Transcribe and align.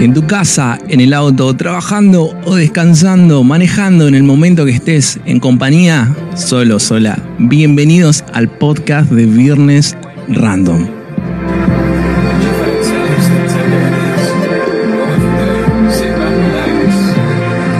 En 0.00 0.14
tu 0.14 0.26
casa, 0.26 0.78
en 0.88 1.02
el 1.02 1.12
auto, 1.12 1.54
trabajando 1.54 2.34
o 2.46 2.54
descansando, 2.54 3.44
manejando 3.44 4.08
en 4.08 4.14
el 4.14 4.22
momento 4.22 4.64
que 4.64 4.70
estés 4.70 5.20
en 5.26 5.40
compañía, 5.40 6.16
solo, 6.34 6.78
sola. 6.78 7.18
Bienvenidos 7.38 8.24
al 8.32 8.48
podcast 8.48 9.10
de 9.12 9.26
Viernes 9.26 9.98
Random. 10.26 10.88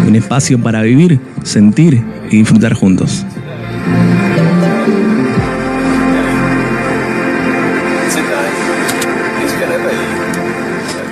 Un 0.06 0.14
espacio 0.14 0.60
para 0.60 0.82
vivir, 0.82 1.18
sentir 1.42 2.04
y 2.30 2.36
disfrutar 2.36 2.74
juntos. 2.74 3.24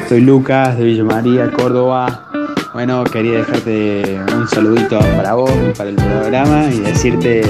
Soy 0.08 0.22
Lucas 0.22 0.78
de 0.78 0.84
Villa 0.84 1.04
María, 1.04 1.50
Córdoba. 1.50 2.24
Bueno, 2.72 3.04
quería 3.04 3.40
dejarte 3.40 4.18
un 4.34 4.48
saludito 4.48 4.98
para 4.98 5.34
vos 5.34 5.50
y 5.50 5.76
para 5.76 5.90
el 5.90 5.96
programa 5.96 6.64
y 6.72 6.80
decirte 6.80 7.42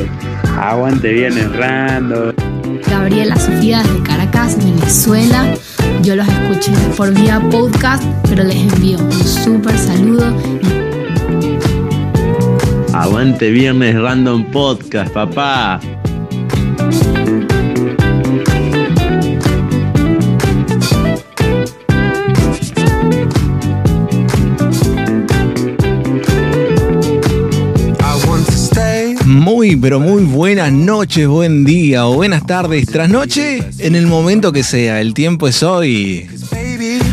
aguante 0.61 1.13
bien 1.13 1.39
errando. 1.39 2.35
Gabriela 2.91 3.37
Sofía 3.37 3.79
desde 3.85 4.03
Caracas, 4.03 4.57
Venezuela. 4.57 5.55
Yo 6.03 6.17
los 6.17 6.27
escuché 6.27 6.73
por 6.97 7.15
vía 7.15 7.41
podcast, 7.49 8.03
pero 8.29 8.43
les 8.43 8.57
envío 8.57 8.99
un 8.99 9.13
súper 9.13 9.79
saludo. 9.79 10.35
Aguante 12.93 13.51
Viernes 13.51 14.01
Random 14.01 14.45
Podcast, 14.51 15.13
papá. 15.13 15.79
Muy, 29.39 29.77
pero 29.77 30.01
muy 30.01 30.25
buenas 30.25 30.73
noches, 30.73 31.29
buen 31.29 31.65
día 31.65 32.09
o 32.09 32.15
buenas 32.15 32.45
tardes, 32.45 32.87
trasnoche, 32.87 33.63
en 33.79 33.95
el 33.95 34.09
momento 34.09 34.51
que 34.51 34.65
sea. 34.65 35.01
El 35.01 35.15
tiempo 35.15 35.47
es 35.47 35.63
hoy. 35.63 36.29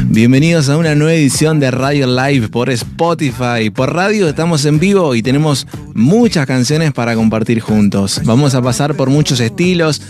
Bienvenidos 0.05 0.69
a 0.69 0.77
una 0.77 0.95
nueva 0.95 1.13
edición 1.13 1.59
de 1.59 1.69
Radio 1.69 2.07
Live 2.07 2.49
por 2.49 2.71
Spotify. 2.71 3.69
Por 3.71 3.93
radio 3.93 4.27
estamos 4.27 4.65
en 4.65 4.79
vivo 4.79 5.13
y 5.13 5.21
tenemos 5.21 5.67
muchas 5.93 6.47
canciones 6.47 6.93
para 6.93 7.13
compartir 7.13 7.59
juntos. 7.59 8.19
Vamos 8.25 8.55
a 8.55 8.61
pasar 8.61 8.95
por 8.95 9.11
muchos 9.11 9.39
estilos, 9.39 10.01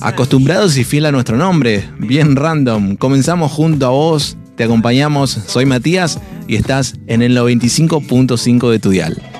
acostumbrados 0.00 0.76
y 0.76 0.82
fiel 0.82 1.06
a 1.06 1.12
nuestro 1.12 1.36
nombre, 1.36 1.88
bien 2.00 2.34
random. 2.34 2.96
Comenzamos 2.96 3.52
junto 3.52 3.86
a 3.86 3.90
vos, 3.90 4.36
te 4.56 4.64
acompañamos, 4.64 5.38
soy 5.46 5.64
Matías 5.64 6.18
y 6.48 6.56
estás 6.56 6.96
en 7.06 7.22
el 7.22 7.36
95.5 7.36 8.68
de 8.68 8.78
tu 8.80 8.90
dial. 8.90 9.35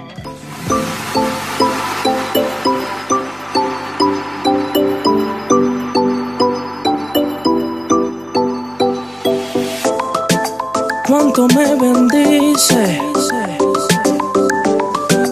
Cuánto 11.37 11.55
me 11.55 11.75
bendice 11.75 12.99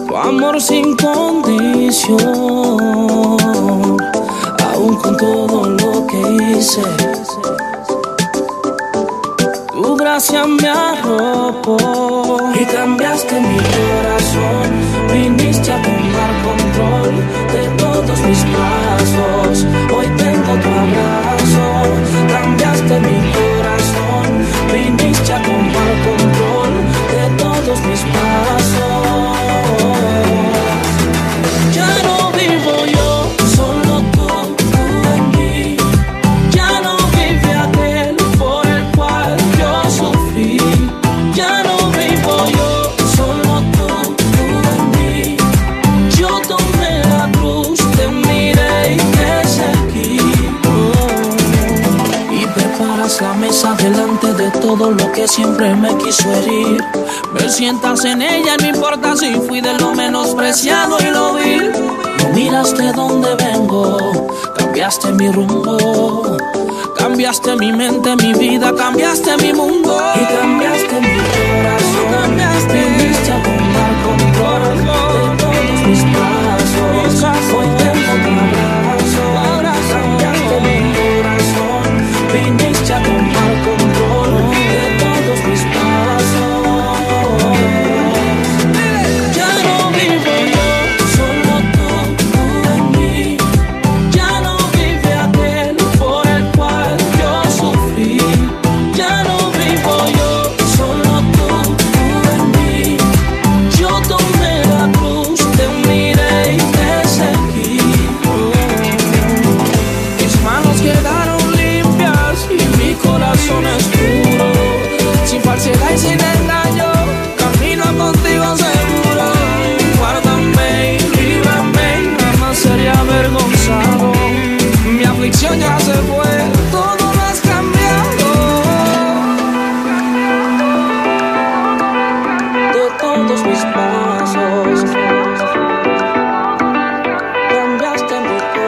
tu 0.07 0.15
amor 0.15 0.61
sin 0.61 0.95
condición, 0.97 2.19
aún 4.63 4.95
con 4.97 5.17
todo 5.17 5.69
lo 5.69 6.05
que 6.07 6.19
hice. 6.57 6.83
Tu 9.71 9.95
gracia 9.95 10.45
me 10.45 10.67
arropó 10.69 12.39
y 12.59 12.65
cambiaste 12.65 13.39
mi 13.39 13.57
corazón. 13.57 14.65
Viniste 15.11 15.71
a 15.71 15.81
tomar 15.81 16.31
control 16.45 17.15
de 17.51 17.67
todos 17.77 18.19
mis 18.21 18.43
pasos. 18.55 19.65
Hoy 19.95 20.07
tengo 20.17 20.53
tu 20.61 20.69
abrazo, 20.69 21.65
cambiaste 22.27 22.99
mi 22.99 23.31
corazón. 23.31 23.54
Viniste 25.43 26.09
a 26.09 26.14
todo 54.77 54.91
lo 54.91 55.11
que 55.11 55.27
siempre 55.27 55.73
me 55.75 55.95
quiso 55.97 56.31
herir. 56.33 56.83
Me 57.33 57.49
sientas 57.49 58.03
en 58.05 58.21
ella, 58.21 58.57
no 58.59 58.67
importa 58.67 59.15
si 59.15 59.33
fui 59.35 59.61
de 59.61 59.73
lo 59.79 59.93
menospreciado 59.93 60.97
y 60.99 61.11
lo 61.11 61.33
vil. 61.35 61.71
No 61.71 62.29
miras 62.33 62.75
de 62.77 62.91
dónde 62.91 63.35
vengo, 63.35 64.27
cambiaste 64.57 65.11
mi 65.13 65.31
rumbo. 65.31 66.37
Cambiaste 66.97 67.55
mi 67.55 67.71
mente, 67.71 68.15
mi 68.17 68.33
vida, 68.33 68.73
cambiaste 68.75 69.37
mi 69.37 69.53
mundo. 69.53 69.97
Y 70.15 70.25
cambiaste 70.35 71.01
mi 71.01 71.17
corazón, 71.17 72.11
cambiaste. 72.11 72.73
Viniste 72.73 73.54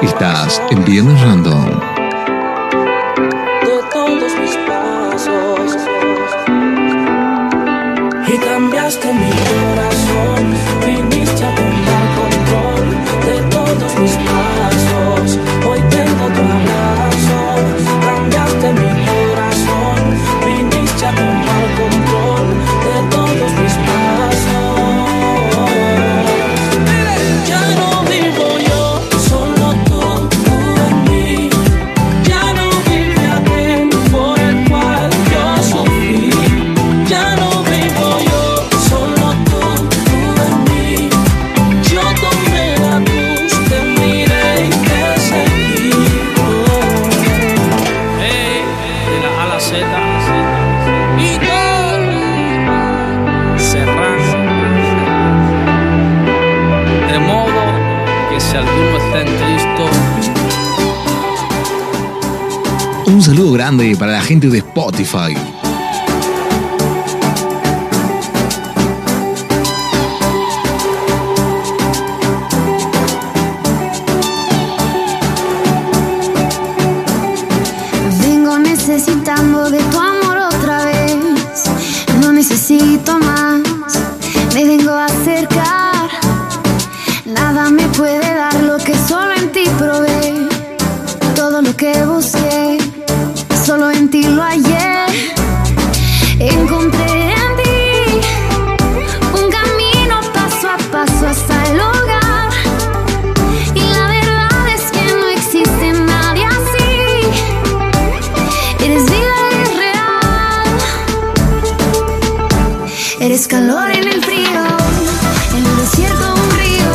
Estás 0.01 0.61
en 0.71 0.83
Viernes 0.85 1.21
Random. 1.21 1.86
Vengo 78.21 78.57
necesitando 78.57 79.69
de 79.69 79.77
tu 79.83 79.99
amor 79.99 80.37
otra 80.51 80.85
vez. 80.85 81.15
No 82.21 82.33
necesito 82.33 83.19
más. 83.19 83.61
Me 84.55 84.65
vengo 84.65 84.91
a 84.91 85.05
acercar. 85.05 86.09
Nada 87.25 87.69
me 87.69 87.87
puede 87.89 88.33
dar 88.33 88.55
lo 88.61 88.77
que 88.77 88.95
solo 89.07 89.33
en 89.33 89.51
ti 89.51 89.65
probé. 89.77 90.47
Todo 91.35 91.61
lo 91.61 91.75
que 91.75 92.03
busqué, 92.05 92.79
solo 93.63 93.91
en 93.91 94.09
ti 94.09 94.23
lo 94.23 94.41
hallé. 94.41 94.76
Calor 113.49 113.89
en 113.91 114.07
el 114.07 114.23
frío, 114.23 114.61
en 115.55 115.65
el 115.65 115.77
desierto 115.77 116.33
un 116.33 116.51
río, 116.57 116.91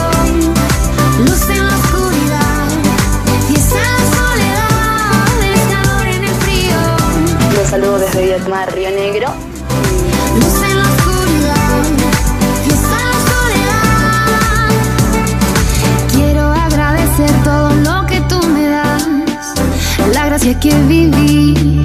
luz 1.24 1.48
en 1.48 1.66
la 1.66 1.74
oscuridad, 1.74 2.68
fiesta 3.48 3.76
en 3.76 3.82
la 3.82 3.98
soledad. 4.16 5.26
Calor 5.70 6.06
en 6.08 6.24
el 6.24 6.34
frío, 6.34 6.78
Los 7.56 7.68
saludo 7.70 7.98
desde 8.00 8.22
Vietmar, 8.24 8.74
Río 8.74 8.90
Negro. 8.90 9.28
luz 10.34 10.62
en 10.62 10.78
la 10.78 10.84
oscuridad, 10.84 11.82
fiesta 12.64 12.96
en 13.00 13.06
la 13.08 13.18
soledad. 13.32 14.68
Quiero 16.12 16.52
agradecer 16.52 17.30
todo 17.44 17.70
lo 17.76 18.06
que 18.06 18.20
tú 18.28 18.46
me 18.48 18.66
das, 18.68 19.08
la 20.12 20.26
gracia 20.26 20.60
que 20.60 20.74
viví. 20.82 21.82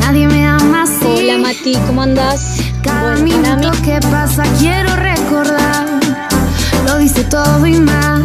Nadie 0.00 0.28
me 0.28 0.46
ama 0.46 0.82
así. 0.82 1.30
Hola 1.30 1.38
Mati, 1.38 1.76
¿cómo 1.86 2.02
andás? 2.02 2.61
camino, 3.22 3.70
¿qué 3.84 4.00
pasa? 4.10 4.42
Quiero 4.58 4.96
recordar, 4.96 5.86
lo 6.86 6.98
dice 6.98 7.22
todo 7.24 7.64
y 7.66 7.78
más. 7.78 8.21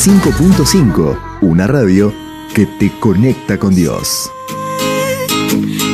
95.5, 0.00 1.18
una 1.42 1.66
radio 1.66 2.10
que 2.54 2.64
te 2.64 2.90
conecta 2.98 3.58
con 3.58 3.74
Dios. 3.74 4.30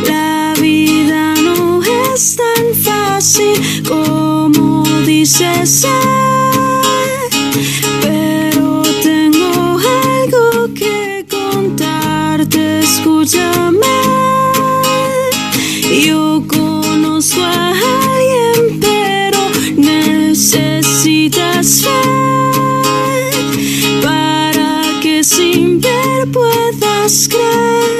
La 0.06 0.54
vida 0.60 1.34
no 1.42 1.82
es 1.82 2.36
tan 2.36 2.72
fácil 2.72 3.82
como 3.82 4.84
dice 5.04 5.66
sky. 27.16 27.95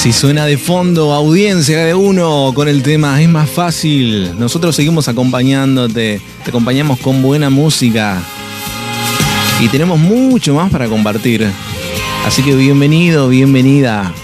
Así 0.00 0.14
suena 0.14 0.46
de 0.46 0.56
fondo, 0.56 1.12
audiencia 1.12 1.84
de 1.84 1.92
uno 1.92 2.52
con 2.54 2.68
el 2.68 2.82
tema 2.82 3.20
Es 3.20 3.28
más 3.28 3.50
fácil. 3.50 4.32
Nosotros 4.38 4.74
seguimos 4.74 5.08
acompañándote, 5.08 6.22
te 6.42 6.48
acompañamos 6.48 6.98
con 7.00 7.20
buena 7.20 7.50
música 7.50 8.22
y 9.60 9.68
tenemos 9.68 9.98
mucho 9.98 10.54
más 10.54 10.70
para 10.72 10.88
compartir. 10.88 11.46
Así 12.24 12.42
que 12.42 12.54
bienvenido, 12.54 13.28
bienvenida. 13.28 14.14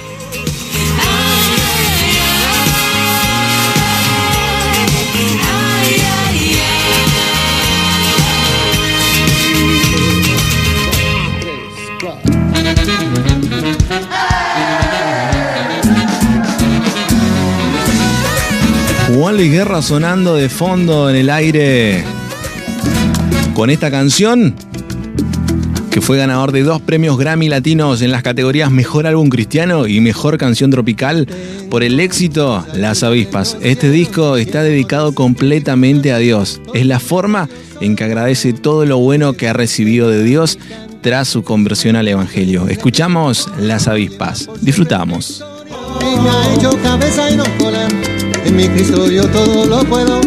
Luis 19.36 19.52
Guerra 19.52 19.82
sonando 19.82 20.34
de 20.34 20.48
fondo 20.48 21.10
en 21.10 21.16
el 21.16 21.28
aire 21.28 22.02
con 23.52 23.68
esta 23.68 23.90
canción 23.90 24.54
que 25.90 26.00
fue 26.00 26.16
ganador 26.16 26.52
de 26.52 26.62
dos 26.62 26.80
premios 26.80 27.18
Grammy 27.18 27.50
Latinos 27.50 28.00
en 28.00 28.12
las 28.12 28.22
categorías 28.22 28.70
Mejor 28.70 29.06
Álbum 29.06 29.28
Cristiano 29.28 29.86
y 29.86 30.00
Mejor 30.00 30.38
Canción 30.38 30.70
Tropical 30.70 31.26
por 31.70 31.82
el 31.82 32.00
éxito 32.00 32.64
Las 32.74 33.02
Avispas. 33.02 33.58
Este 33.60 33.90
disco 33.90 34.38
está 34.38 34.62
dedicado 34.62 35.14
completamente 35.14 36.12
a 36.12 36.18
Dios. 36.18 36.62
Es 36.72 36.86
la 36.86 36.98
forma 36.98 37.48
en 37.82 37.94
que 37.94 38.04
agradece 38.04 38.54
todo 38.54 38.86
lo 38.86 38.96
bueno 38.98 39.34
que 39.34 39.48
ha 39.48 39.52
recibido 39.52 40.08
de 40.08 40.22
Dios 40.22 40.58
tras 41.02 41.28
su 41.28 41.42
conversión 41.42 41.96
al 41.96 42.08
Evangelio. 42.08 42.68
Escuchamos 42.68 43.50
Las 43.58 43.86
Avispas. 43.86 44.48
Disfrutamos. 44.62 45.44
En 48.46 48.54
mi 48.54 48.68
Cristo 48.68 49.10
yo 49.10 49.26
todo 49.28 49.66
lo 49.66 49.80
puedo. 49.84 50.20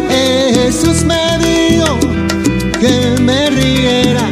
Jesús 0.52 1.04
me 1.04 1.38
dijo 1.38 1.98
que 2.78 3.18
me 3.22 3.48
riera. 3.48 4.28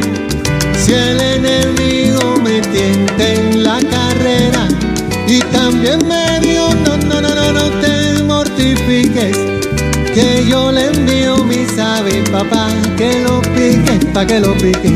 Si 0.78 0.92
el 0.92 1.18
enemigo 1.18 2.36
me 2.42 2.60
tienta 2.60 3.32
en 3.32 3.64
la 3.64 3.78
carrera. 3.80 4.68
Y 5.26 5.38
también 5.56 6.06
me 6.06 6.38
dijo, 6.40 6.68
no, 6.84 6.98
no, 6.98 7.22
no, 7.22 7.34
no, 7.34 7.52
no 7.52 7.70
te 7.80 8.22
mortifiques. 8.24 9.38
Que 10.14 10.44
yo 10.46 10.70
le 10.70 10.88
envío 10.88 11.42
mi 11.44 11.64
sabe, 11.64 12.22
papá, 12.30 12.68
que 12.98 13.22
lo 13.22 13.40
pique, 13.40 14.06
pa' 14.12 14.26
que 14.26 14.38
lo 14.38 14.52
pique. 14.54 14.92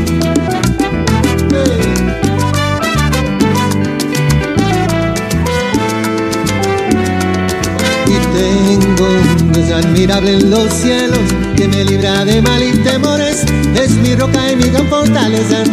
Dios 9.53 9.71
admirable 9.71 10.33
en 10.33 10.49
los 10.49 10.73
cielos 10.73 11.19
que 11.55 11.67
me 11.67 11.85
libra 11.85 12.25
de 12.25 12.41
mal 12.41 12.63
y 12.63 12.71
temores. 12.79 13.45
Es 13.75 13.91
mi 13.91 14.15
roca 14.15 14.51
y 14.51 14.55
mi 14.55 14.69
gran 14.69 14.87
fortaleza 14.87 15.63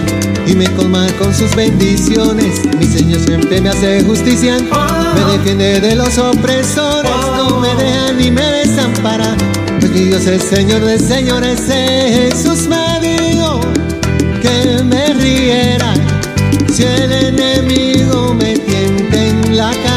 y 0.46 0.54
me 0.54 0.66
colma 0.74 1.06
con 1.18 1.34
sus 1.34 1.54
bendiciones. 1.54 2.60
Mi 2.78 2.86
Señor 2.86 3.20
siempre 3.20 3.60
me 3.60 3.70
hace 3.70 4.02
justicia, 4.02 4.58
me 4.58 5.32
defiende 5.32 5.80
de 5.80 5.94
los 5.94 6.18
opresores, 6.18 7.10
no 7.36 7.60
me 7.60 7.74
deja 7.74 8.12
ni 8.12 8.30
me 8.30 8.42
desampara. 8.42 9.36
Pues 9.78 9.92
Dios 9.94 10.26
es 10.26 10.42
Señor 10.42 10.84
de 10.84 10.98
señores, 10.98 11.60
Jesús 11.66 12.68
me 12.68 13.00
dijo 13.00 13.60
que 14.42 14.82
me 14.84 15.14
riera 15.14 15.94
si 16.72 16.82
el 16.82 17.12
enemigo 17.12 18.34
me 18.34 18.58
tienta 18.58 19.24
en 19.24 19.56
la 19.56 19.70
carrera 19.70 19.89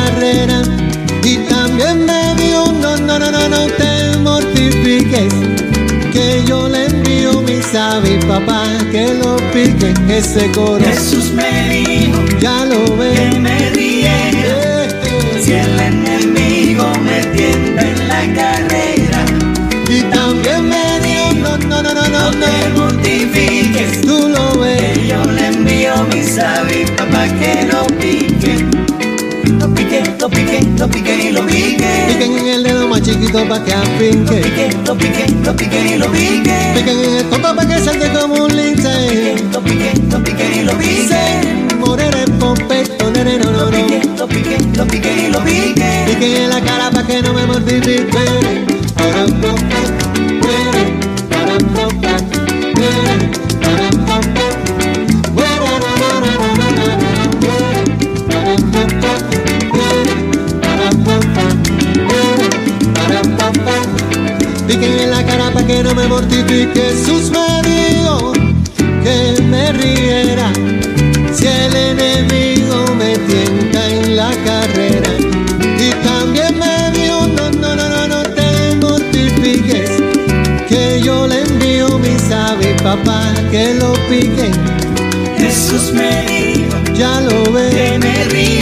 mi 8.02 8.18
papá 8.28 8.64
que 8.92 9.14
lo 9.14 9.38
pique 9.52 9.94
ese 10.10 10.50
coro 10.52 10.84
Jesús 10.84 11.32
me 11.32 11.70
dijo 11.70 12.20
ya 12.40 12.66
lo 12.66 12.84
que 12.86 12.92
ve 12.96 13.40
me 13.40 13.70
riera 13.70 14.88
si 15.40 15.54
el 15.54 15.80
enemigo 15.80 16.86
me 17.04 17.20
tienta 17.36 17.82
en 17.82 18.08
la 18.08 18.22
carrera. 18.34 19.26
y 19.90 20.02
también 20.04 20.70
me 20.70 21.00
dio 21.02 21.14
no 21.34 21.58
no 21.58 21.84
no 21.84 21.94
no 21.94 22.08
no 22.08 22.24
No 22.24 22.32
te 22.32 22.70
mortifiques, 22.76 24.02
tú 24.02 24.30
lo 24.30 24.60
ves 24.60 24.82
que 24.82 25.08
yo 25.08 25.24
le 25.26 25.48
envío 25.48 25.94
mi 26.12 26.24
sabiduría 26.24 27.06
para 27.12 27.28
que 27.40 27.68
lo 27.72 27.86
pique. 27.98 28.66
Lo 29.60 29.68
pique, 29.74 30.04
lo 30.20 30.30
pique, 30.30 30.60
lo 30.78 30.88
pique 30.88 31.28
y 31.28 31.32
lo 31.32 31.46
pique. 31.46 32.06
piquen 32.08 32.38
en 32.38 32.48
el 32.48 32.64
dedo 32.64 33.00
chiquito 33.00 33.48
pa' 33.48 33.64
que 33.64 33.74
afinque. 33.74 34.42
Lo 34.86 34.96
piqué, 34.96 35.28
lo 35.44 35.56
piqué 35.56 35.96
y 35.96 35.98
lo 35.98 36.12
piqué. 36.12 36.74
Piquen 36.76 37.00
en 37.00 37.16
el 37.18 37.26
pa' 37.56 37.66
que 37.66 37.80
salte 37.80 38.12
como 38.12 38.46
un 38.46 38.56
lince. 38.56 39.36
Lo 39.52 39.62
piqué, 39.62 39.94
lo 40.10 40.24
piqué 40.24 40.46
y 40.60 40.64
lo 40.64 40.74
piqué. 40.78 41.76
Morere 41.78 42.26
pompeto, 42.40 43.12
nene, 43.12 43.38
no, 43.38 43.52
no, 43.52 43.70
no. 43.70 44.18
Lo 44.18 44.28
piqué, 44.28 44.58
lo 44.76 44.86
piqué 44.88 45.28
y 45.28 45.32
lo 45.32 45.44
piqué. 45.44 46.06
Piquen 46.08 46.44
en 46.44 46.50
la 46.50 46.62
cara 46.62 46.90
pa' 46.92 47.06
que 47.06 47.22
no 47.22 47.34
me 47.34 47.46
mortifique. 47.46 48.26
Ahora 48.98 49.26
me 66.04 66.08
mortifique. 66.08 66.82
Jesús 66.82 67.32
me 67.32 67.62
dijo 67.70 68.34
que 69.04 69.42
me 69.44 69.72
riera 69.74 70.52
si 71.34 71.48
el 71.48 71.76
enemigo 71.76 72.86
me 72.98 73.18
tienta 73.18 73.90
en 73.90 74.16
la 74.16 74.32
carrera. 74.46 75.12
Y 75.80 75.90
también 76.06 76.58
me 76.58 76.92
dijo, 76.92 77.28
no, 77.28 77.50
no, 77.52 77.76
no, 77.76 77.90
no, 77.90 78.08
no 78.08 78.24
te 78.24 78.76
mortifiques, 78.82 79.92
que 80.68 81.02
yo 81.02 81.28
le 81.28 81.42
envío 81.42 81.98
mi 82.00 82.18
sabe 82.20 82.76
papá 82.84 83.34
que 83.52 83.76
lo 83.76 83.94
pique. 84.10 84.52
Jesús 85.38 85.92
me 85.94 86.26
dijo 86.26 86.78
Ya 86.96 87.22
lo 87.22 87.44
que 87.44 87.52
ve. 87.52 88.00
me 88.00 88.24
riera. 88.26 88.53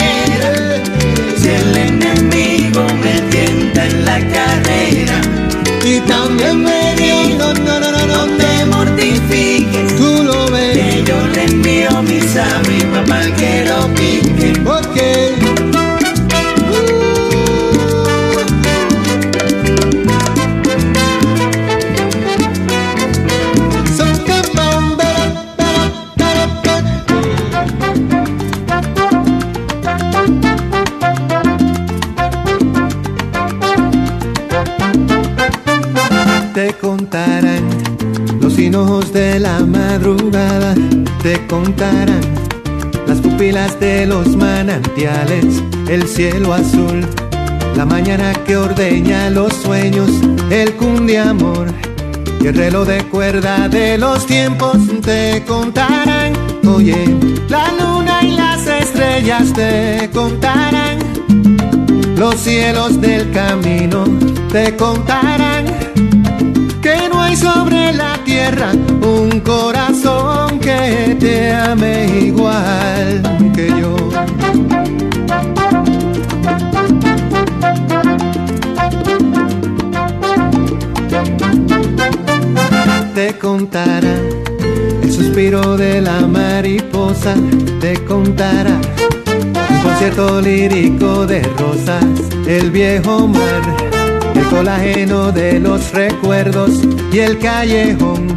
De 43.81 44.05
los 44.05 44.35
manantiales, 44.35 45.63
el 45.89 46.07
cielo 46.07 46.53
azul, 46.53 47.03
la 47.75 47.83
mañana 47.83 48.31
que 48.45 48.55
ordeña 48.55 49.31
los 49.31 49.53
sueños, 49.53 50.11
el 50.51 50.75
cundiamor 50.75 51.67
y 52.39 52.47
el 52.47 52.55
reloj 52.55 52.87
de 52.87 53.03
cuerda 53.05 53.67
de 53.69 53.97
los 53.97 54.27
tiempos 54.27 54.77
te 55.01 55.43
contarán. 55.47 56.33
Oye, 56.67 56.95
la 57.49 57.71
luna 57.79 58.19
y 58.21 58.31
las 58.37 58.67
estrellas 58.67 59.51
te 59.51 60.11
contarán. 60.13 60.99
Los 62.15 62.35
cielos 62.35 63.01
del 63.01 63.31
camino 63.31 64.03
te 64.51 64.75
contarán 64.75 65.65
que 66.83 67.09
no 67.11 67.19
hay 67.19 67.35
sobre 67.35 67.93
la 67.93 68.15
tierra 68.25 68.73
un 69.01 69.39
corazón 69.39 70.59
que 70.59 71.17
te 71.19 71.51
ame 71.51 72.25
igual 72.25 73.00
contará 83.41 84.19
el 85.01 85.11
suspiro 85.11 85.75
de 85.75 85.99
la 85.99 86.27
mariposa, 86.27 87.33
te 87.79 87.95
contará 88.05 88.79
un 89.71 89.81
concierto 89.81 90.39
lírico 90.39 91.25
de 91.25 91.41
rosas, 91.57 92.05
el 92.45 92.69
viejo 92.69 93.27
mar, 93.27 93.61
el 94.35 94.45
colágeno 94.45 95.31
de 95.31 95.59
los 95.59 95.91
recuerdos 95.91 96.81
y 97.11 97.17
el 97.17 97.39
callejón 97.39 98.27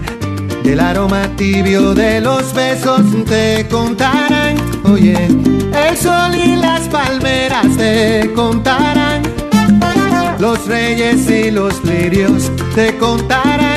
del 0.63 0.81
aroma 0.81 1.29
tibio 1.37 1.93
de 1.93 2.23
los 2.23 2.55
besos 2.55 3.03
te 3.27 3.67
contarán. 3.69 4.57
Oye, 4.85 5.27
el 5.27 5.97
sol 5.99 6.35
y 6.35 6.57
las 6.57 6.89
palmeras 6.89 7.77
te 7.77 8.33
contarán. 8.35 9.23
Los 10.39 10.67
reyes 10.67 11.29
y 11.29 11.51
los 11.51 11.85
lirios 11.85 12.51
te 12.75 12.97
contarán 12.97 13.74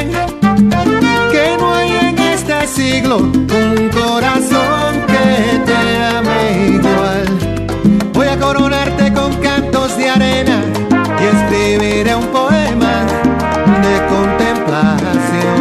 siglo 2.68 3.18
un 3.18 3.90
corazón 3.90 5.02
que 5.08 5.60
te 5.66 6.04
ame 6.18 6.76
igual. 6.76 7.28
Voy 8.14 8.28
a 8.28 8.38
coronarte 8.38 9.14
con 9.14 9.34
cantos 9.38 9.98
de 9.98 10.10
arena 10.10 10.62
y 11.20 11.24
escribiré 11.36 12.16
un 12.16 12.28
poema 12.28 13.06
de 13.86 13.96
contemplación. 14.14 15.60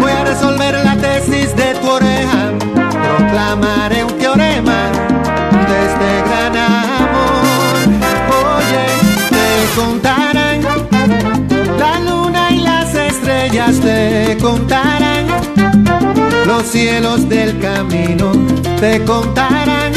Voy 0.00 0.12
a 0.12 0.24
resolver 0.24 0.74
la 0.84 0.96
tesis 0.96 1.54
de 1.54 1.74
tu 1.74 1.88
oreja, 1.88 2.52
proclamaré 3.18 4.04
un 4.04 4.18
teorema 4.18 4.99
te 13.78 14.36
contarán, 14.40 15.26
los 16.44 16.64
cielos 16.64 17.28
del 17.28 17.60
camino 17.60 18.32
te 18.80 19.04
contarán 19.04 19.92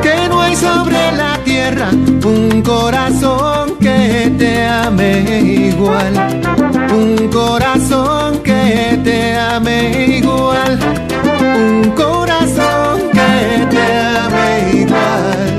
que 0.00 0.28
no 0.28 0.40
hay 0.40 0.54
sobre 0.54 1.12
la 1.12 1.38
tierra 1.44 1.90
un 2.24 2.62
corazón 2.62 3.76
que 3.80 4.32
te 4.38 4.64
ame 4.64 5.42
igual, 5.70 6.12
un 6.94 7.28
corazón 7.28 8.38
que 8.44 9.00
te 9.02 9.36
ame 9.36 10.18
igual, 10.18 10.78
un 11.40 11.90
corazón 11.96 13.00
que 13.12 13.66
te 13.70 13.98
ame 13.98 14.82
igual 14.82 15.51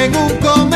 en 0.00 0.16
un 0.16 0.69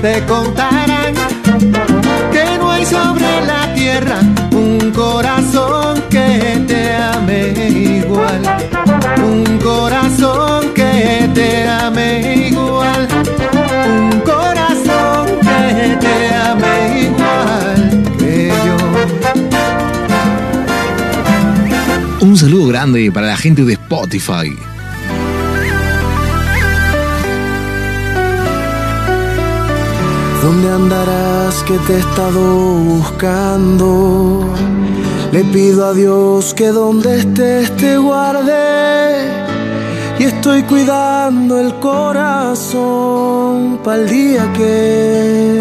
te 0.00 0.24
contarán 0.26 1.14
que 2.32 2.58
no 2.58 2.70
hay 2.70 2.84
sobre 2.84 3.40
la 3.46 3.74
tierra 3.74 4.20
un 4.52 4.92
corazón 4.92 6.02
que 6.08 6.64
te 6.66 6.94
ame 6.94 7.52
igual. 7.98 8.42
Un 9.18 9.58
corazón 9.58 10.72
que 10.74 11.28
te 11.34 11.68
ame 11.68 12.48
igual. 12.48 13.08
Un 13.86 14.20
corazón 14.20 15.26
que 15.40 15.96
te 16.00 16.34
ame 16.34 17.02
igual 17.02 18.04
que 18.18 18.52
yo. 18.66 18.76
Un 22.26 22.36
saludo 22.36 22.66
grande 22.68 23.10
para 23.10 23.26
la 23.28 23.36
gente 23.36 23.64
de 23.64 23.72
Spotify. 23.74 24.56
¿Dónde 30.48 30.68
andarás 30.72 31.62
que 31.64 31.76
te 31.86 31.96
he 31.96 31.98
estado 31.98 32.40
buscando? 32.94 34.40
Le 35.30 35.44
pido 35.44 35.84
a 35.84 35.92
Dios 35.92 36.54
que 36.54 36.68
donde 36.68 37.18
estés 37.18 37.76
te 37.76 37.98
guarde. 37.98 39.30
Y 40.18 40.24
estoy 40.24 40.62
cuidando 40.62 41.60
el 41.60 41.74
corazón 41.80 43.78
para 43.84 43.98
el 43.98 44.08
día 44.08 44.50
que 44.54 45.60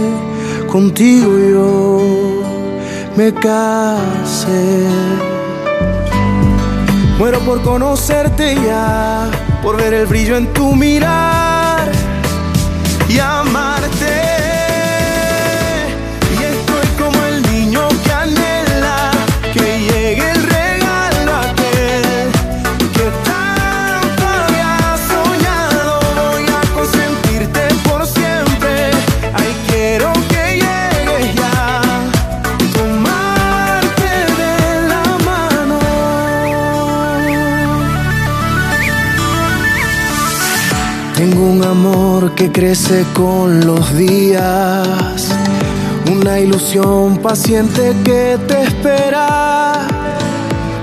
contigo 0.71 1.37
yo 1.37 1.99
me 3.17 3.33
case. 3.33 4.87
Muero 7.19 7.41
por 7.41 7.61
conocerte 7.61 8.55
ya, 8.55 9.29
por 9.61 9.75
ver 9.75 9.93
el 9.93 10.05
brillo 10.05 10.37
en 10.37 10.53
tu 10.53 10.73
mirar 10.73 11.91
y 13.09 13.19
amarte. 13.19 14.26
Amor 41.87 42.33
que 42.35 42.51
crece 42.51 43.05
con 43.13 43.65
los 43.65 43.95
días, 43.95 45.29
una 46.11 46.39
ilusión 46.39 47.17
paciente 47.17 47.95
que 48.03 48.37
te 48.47 48.63
espera. 48.63 49.87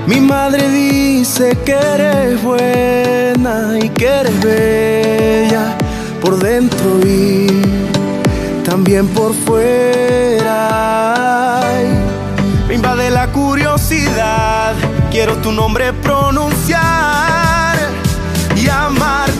Mi 0.06 0.20
madre 0.20 0.68
dice 0.70 1.58
que 1.64 1.72
eres 1.72 2.42
buena 2.42 3.78
y 3.82 3.88
que 3.90 4.06
eres 4.06 4.42
bella 4.42 5.76
por 6.20 6.38
dentro 6.38 7.00
y 7.06 7.46
también 8.64 9.06
por 9.08 9.34
fuera. 9.34 10.56
Ay, 11.60 11.86
Me 12.68 12.74
invade 12.74 13.10
la 13.10 13.30
curiosidad, 13.30 14.74
quiero 15.10 15.36
tu 15.36 15.52
nombre 15.52 15.92
pronunciar 15.92 17.76
y 18.56 18.68
amarte. 18.68 19.33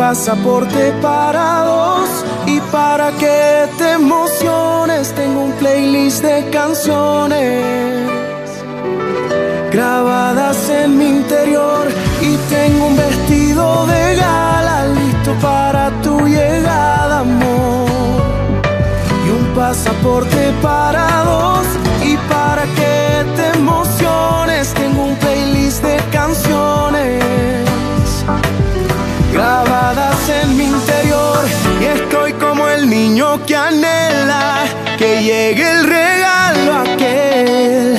Pasaporte 0.00 0.92
para 1.02 1.64
dos. 1.64 2.08
Y 2.46 2.58
para 2.72 3.12
que 3.12 3.68
te 3.76 3.92
emociones, 3.92 5.12
tengo 5.14 5.42
un 5.42 5.52
playlist 5.52 6.22
de 6.22 6.48
canciones 6.48 7.62
grabadas 9.70 10.58
en 10.70 10.96
mi 10.96 11.06
interior. 11.18 11.86
Y 12.22 12.34
tengo 12.54 12.86
un 12.86 12.96
vestido 12.96 13.86
de 13.86 14.16
gala 14.16 14.86
listo 14.98 15.32
para 15.42 15.90
tu 16.04 16.26
llegada, 16.26 17.20
amor 17.20 18.22
y 19.26 19.30
un 19.38 19.46
pasaporte 19.54 20.42
para 20.62 21.06
dos. 21.24 21.66
Y 22.10 22.16
para 22.32 22.64
que 22.78 22.94
te 23.36 23.58
emociones, 23.58 24.72
tengo 24.72 25.04
un 25.04 25.16
playlist 25.16 25.82
de 25.84 25.96
canciones 26.10 27.69
grabadas 29.32 30.28
en 30.28 30.56
mi 30.56 30.64
interior. 30.64 31.44
Y 31.80 31.84
estoy 31.84 32.32
como 32.34 32.68
el 32.68 32.88
niño 32.88 33.44
que 33.46 33.56
anhela 33.56 34.64
que 34.98 35.22
llegue 35.22 35.70
el 35.70 35.84
regalo 35.86 36.74
aquel 36.74 37.98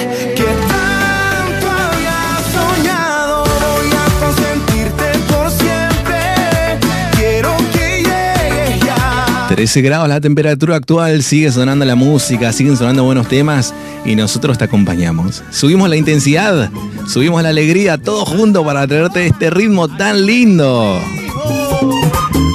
13 9.62 9.82
grados 9.84 10.10
la 10.10 10.20
temperatura 10.20 10.76
actual, 10.76 11.22
sigue 11.22 11.52
sonando 11.52 11.86
la 11.86 11.94
música, 11.94 12.52
siguen 12.52 12.76
sonando 12.76 13.04
buenos 13.04 13.28
temas 13.28 13.76
y 14.04 14.16
nosotros 14.16 14.58
te 14.58 14.64
acompañamos. 14.64 15.44
Subimos 15.52 15.88
la 15.88 15.98
intensidad, 15.98 16.72
subimos 17.08 17.44
la 17.44 17.50
alegría, 17.50 18.00
todos 18.00 18.28
juntos 18.28 18.66
para 18.66 18.88
traerte 18.88 19.28
este 19.28 19.52
ritmo 19.52 19.88
tan 19.88 20.26
lindo. 20.26 21.00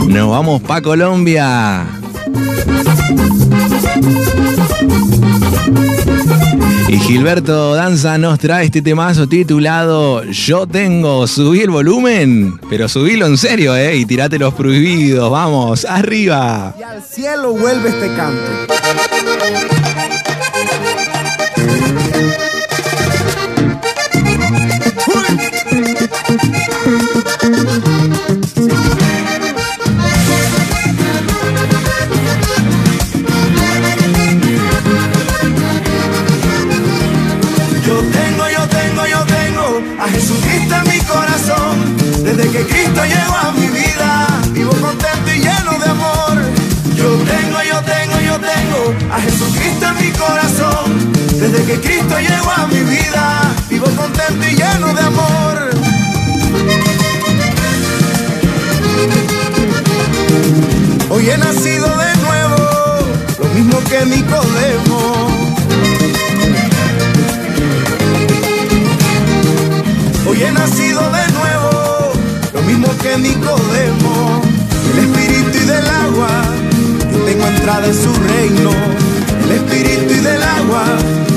Nos 0.09 0.31
vamos 0.31 0.61
pa' 0.63 0.83
Colombia. 0.83 1.87
Y 6.97 6.99
Gilberto 6.99 7.75
Danza 7.75 8.17
nos 8.17 8.39
trae 8.39 8.65
este 8.65 8.81
temazo 8.81 9.29
titulado 9.29 10.25
Yo 10.25 10.67
tengo, 10.67 11.27
subí 11.27 11.61
el 11.61 11.69
volumen, 11.69 12.59
pero 12.71 12.89
subilo 12.89 13.27
en 13.27 13.37
serio, 13.37 13.77
eh, 13.77 13.99
y 13.99 14.07
tirate 14.07 14.39
los 14.39 14.55
prohibidos, 14.55 15.31
vamos, 15.31 15.85
arriba. 15.85 16.75
Y 16.79 16.83
al 16.83 17.03
cielo 17.03 17.53
vuelve 17.53 17.91
este 17.91 18.15
canto. 18.17 19.86
A 49.11 49.21
Jesucristo 49.21 49.87
en 49.87 50.07
mi 50.07 50.13
corazón. 50.13 51.13
Desde 51.41 51.65
que 51.65 51.81
Cristo 51.81 52.19
llegó 52.19 52.51
a 52.51 52.67
mi 52.69 52.81
vida, 52.81 53.55
vivo 53.69 53.87
contento 53.97 54.47
y 54.47 54.55
lleno 54.55 54.95
de 54.95 55.01
amor. 55.01 55.71
Hoy 61.11 61.31
he 61.31 61.39
nacido 61.39 61.89
de 61.97 62.17
nuevo, 62.27 62.57
lo 63.41 63.49
mismo 63.55 63.79
que 63.91 64.07
Nicodemo. 64.07 65.29
Hoy 70.29 70.43
he 70.43 70.53
nacido 70.53 71.01
de 71.11 71.33
nuevo, 71.33 72.13
lo 72.55 72.99
que 72.99 73.19
Nicodemo, 73.19 74.43
el 74.93 74.99
espíritu 74.99 75.59
y 75.59 75.67
del 75.67 75.89
agua, 75.89 76.66
tengo 77.37 77.49
entrada 77.49 77.87
en 77.87 77.95
su 77.95 78.13
reino. 78.15 78.71
El 79.45 79.53
espíritu 79.53 80.15
y 80.15 80.21
del 80.21 80.43
agua, 80.43 80.85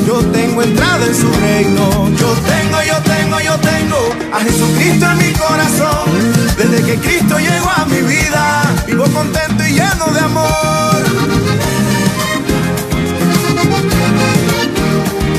yo 0.08 0.20
tengo 0.32 0.62
entrada 0.62 1.06
en 1.06 1.16
su 1.16 1.30
reino. 1.42 2.10
Yo 2.18 2.34
tengo, 2.54 2.78
yo 2.88 2.98
tengo, 3.04 3.40
yo 3.42 3.56
tengo 3.60 3.98
a 4.34 4.40
Jesucristo 4.40 5.06
en 5.12 5.18
mi 5.18 5.34
corazón. 5.34 6.10
Desde 6.58 6.84
que 6.84 6.96
Cristo 7.00 7.38
llegó 7.40 7.70
a 7.70 7.86
mi 7.86 8.02
vida, 8.02 8.64
vivo 8.88 9.06
contento 9.14 9.64
y 9.66 9.74
lleno 9.74 10.06
de 10.14 10.20
amor. 10.20 11.04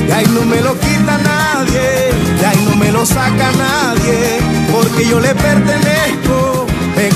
De 0.07 0.13
ahí 0.13 0.27
no 0.27 0.45
me 0.45 0.61
lo 0.61 0.79
quita 0.79 1.17
nadie, 1.17 2.11
de 2.39 2.45
ahí 2.45 2.67
no 2.69 2.75
me 2.75 2.91
lo 2.91 3.05
saca 3.05 3.51
nadie, 3.57 4.39
porque 4.71 5.07
yo 5.07 5.19
le 5.19 5.33
pertenezco, 5.33 6.40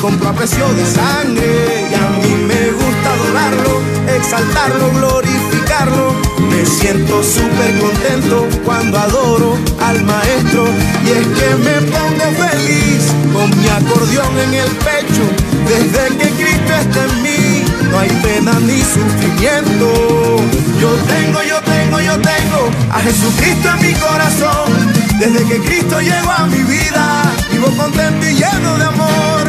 compró 0.01 0.29
a 0.29 0.33
precio 0.33 0.67
de 0.73 0.85
sangre 0.85 1.87
y 1.89 1.93
a 1.93 2.09
mí 2.21 2.33
me 2.47 2.71
gusta 2.71 3.13
adorarlo, 3.13 3.81
exaltarlo, 4.15 4.91
glorificarlo. 4.91 6.13
Me 6.49 6.65
siento 6.65 7.23
súper 7.23 7.79
contento 7.79 8.47
cuando 8.63 8.97
adoro 8.99 9.57
al 9.81 10.03
maestro 10.03 10.65
y 11.05 11.09
es 11.09 11.27
que 11.27 11.55
me 11.55 11.91
pongo 11.91 12.25
feliz 12.49 13.11
con 13.33 13.49
mi 13.59 13.67
acordeón 13.67 14.39
en 14.39 14.53
el 14.53 14.69
pecho, 14.87 15.23
desde 15.67 16.17
que 16.17 16.29
Cristo 16.29 16.73
está 16.79 17.05
en 17.05 17.23
mí, 17.23 17.65
no 17.91 17.99
hay 17.99 18.09
pena 18.23 18.53
ni 18.61 18.81
sufrimiento. 18.81 20.37
Yo 20.79 20.91
tengo, 21.07 21.43
yo 21.43 21.59
tengo, 21.61 21.99
yo 21.99 22.13
tengo 22.19 22.69
a 22.91 22.99
Jesucristo 22.99 23.69
en 23.69 23.87
mi 23.87 23.93
corazón. 23.93 24.93
Desde 25.19 25.45
que 25.45 25.59
Cristo 25.59 25.99
llegó 26.01 26.31
a 26.31 26.45
mi 26.47 26.61
vida, 26.63 27.33
vivo 27.55 27.71
contento 27.77 28.25
y 28.25 28.33
lleno 28.33 28.77
de 28.77 28.83
amor. 28.83 29.47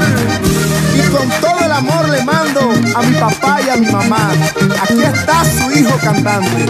Y 0.95 1.01
con 1.11 1.29
todo 1.41 1.65
el 1.65 1.73
amor 1.73 2.09
le 2.09 2.23
mando 2.25 2.61
a 2.95 3.03
mi 3.03 3.15
papá 3.17 3.61
y 3.65 3.69
a 3.69 3.77
mi 3.77 3.87
mamá. 3.91 4.31
Aquí 4.83 5.03
está 5.03 5.45
su 5.45 5.71
hijo 5.79 5.97
cantante. 5.99 6.67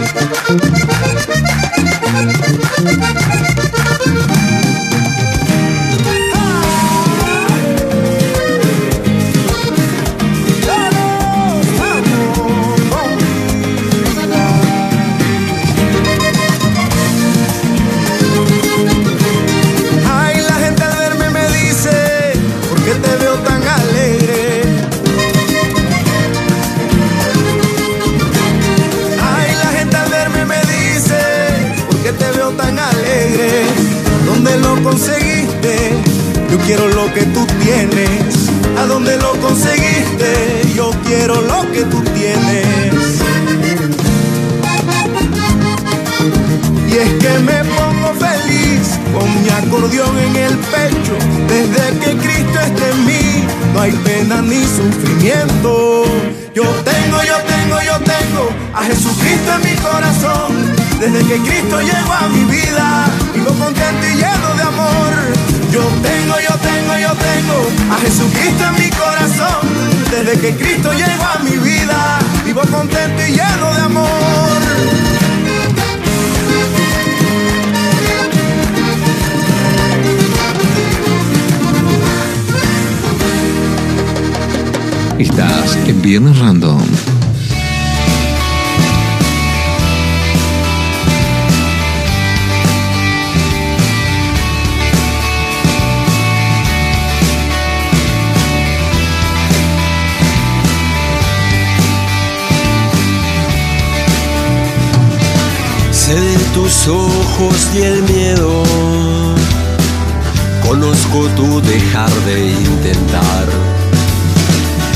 Quiero 36.67 36.89
lo 36.89 37.13
que 37.13 37.23
tú 37.27 37.47
tienes. 37.63 38.49
¿A 38.77 38.85
dónde 38.85 39.15
lo 39.17 39.31
conseguiste? 39.39 40.63
Yo 40.75 40.91
quiero 41.05 41.41
lo 41.41 41.61
que 41.71 41.83
tú 41.83 42.01
tienes. 42.13 42.67
Y 46.89 46.93
es 47.03 47.09
que 47.23 47.39
me 47.39 47.63
pongo 47.63 48.09
feliz 48.19 48.99
con 49.13 49.27
mi 49.41 49.49
acordeón 49.49 50.17
en 50.19 50.35
el 50.35 50.57
pecho. 50.75 51.15
Desde 51.47 51.99
que 51.99 52.17
Cristo 52.17 52.59
está 52.59 52.89
en 52.89 53.05
mí, 53.05 53.45
no 53.73 53.81
hay 53.81 53.91
pena 54.03 54.41
ni 54.41 54.61
sufrimiento. 54.63 56.03
Yo 56.53 56.63
tengo, 56.83 57.17
yo 57.23 57.37
tengo, 57.53 57.77
yo 57.81 57.97
tengo 58.03 58.49
a 58.73 58.83
Jesucristo 58.83 59.53
en 59.55 59.63
mi 59.69 59.75
corazón. 59.77 60.49
Desde 60.99 61.19
que 61.29 61.37
Cristo 61.47 61.79
llegó 61.79 62.11
a 62.11 62.27
mi 62.27 62.43
vida, 62.43 63.05
vivo 63.33 63.51
contento 63.51 64.05
y 64.05 64.15
lleno 64.17 64.53
de 64.57 64.63
amor. 64.63 65.56
Yo 65.71 65.81
tengo, 65.81 66.35
yo 66.39 66.55
tengo, 66.57 66.97
yo 66.97 67.13
tengo 67.15 67.93
a 67.93 67.97
Jesucristo 67.99 68.63
en 68.69 68.83
mi 68.83 68.89
corazón. 68.89 69.67
Desde 70.09 70.39
que 70.39 70.55
Cristo 70.55 70.91
llegó 70.93 71.23
a 71.23 71.39
mi 71.43 71.57
vida, 71.57 72.19
vivo 72.45 72.61
contento 72.71 73.21
y 73.25 73.31
lleno 73.31 73.73
de 73.73 73.81
amor. 73.81 74.07
Estás 85.19 85.75
en 85.87 86.01
Viernes 86.01 86.39
Random. 86.39 87.16
Sé 106.07 106.15
de 106.15 106.37
tus 106.53 106.87
ojos 106.87 107.67
y 107.75 107.81
el 107.81 108.01
miedo. 108.03 108.63
Conozco 110.65 111.27
tu 111.35 111.59
dejar 111.59 112.09
de 112.25 112.47
intentar. 112.47 113.45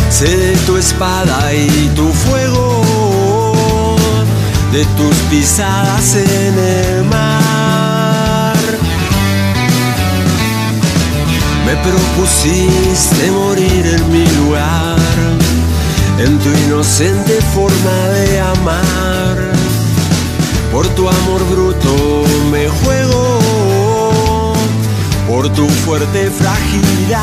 Sé 0.10 0.38
de 0.38 0.56
tu 0.66 0.78
espada 0.78 1.54
y 1.54 1.92
tu 1.98 2.08
fuego. 2.14 3.98
De 4.72 4.86
tus 4.96 5.14
pisadas 5.30 6.16
en 6.16 6.58
el 6.58 7.04
mar. 7.04 8.56
Me 11.66 11.76
propusiste 11.76 13.32
morir 13.32 13.86
en 13.98 14.12
mi 14.14 14.26
lugar. 14.38 14.98
En 16.20 16.40
tu 16.40 16.50
inocente 16.68 17.42
forma 17.54 17.98
de 18.14 18.40
amar. 18.40 19.11
Por 20.72 20.88
tu 20.96 21.10
amor 21.10 21.44
bruto 21.50 22.24
me 22.50 22.70
juego, 22.70 24.54
por 25.28 25.52
tu 25.52 25.68
fuerte 25.68 26.32
fragilidad. 26.32 27.20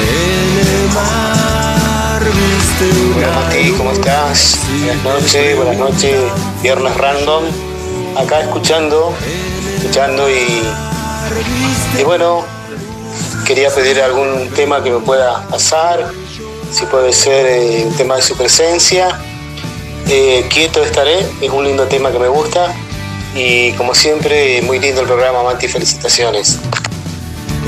En 0.00 0.68
el 0.68 0.88
mar 0.94 2.22
viste 2.24 2.90
Hola 3.16 3.30
Mati, 3.40 3.72
¿cómo 3.72 3.92
estás? 3.92 4.58
Buenas 4.84 5.02
noches, 5.02 5.56
buenas 5.56 5.76
noches, 5.78 6.20
viernes 6.62 6.94
random. 6.98 7.44
Acá 8.14 8.42
escuchando, 8.42 9.14
escuchando 9.78 10.28
y, 10.28 10.62
y 11.98 12.02
bueno, 12.04 12.44
quería 13.46 13.70
pedir 13.70 14.02
algún 14.02 14.50
tema 14.54 14.82
que 14.82 14.90
me 14.90 14.98
pueda 14.98 15.42
pasar, 15.48 16.12
si 16.70 16.84
puede 16.84 17.14
ser 17.14 17.46
eh, 17.46 17.84
un 17.86 17.96
tema 17.96 18.16
de 18.16 18.22
su 18.22 18.36
presencia. 18.36 19.18
Eh, 20.10 20.46
quieto 20.48 20.82
estaré, 20.82 21.18
es 21.40 21.50
un 21.50 21.64
lindo 21.64 21.84
tema 21.84 22.10
que 22.10 22.18
me 22.18 22.28
gusta 22.28 22.74
y 23.34 23.72
como 23.72 23.94
siempre, 23.94 24.62
muy 24.62 24.78
lindo 24.78 25.02
el 25.02 25.06
programa, 25.06 25.42
Mati, 25.42 25.68
felicitaciones. 25.68 26.58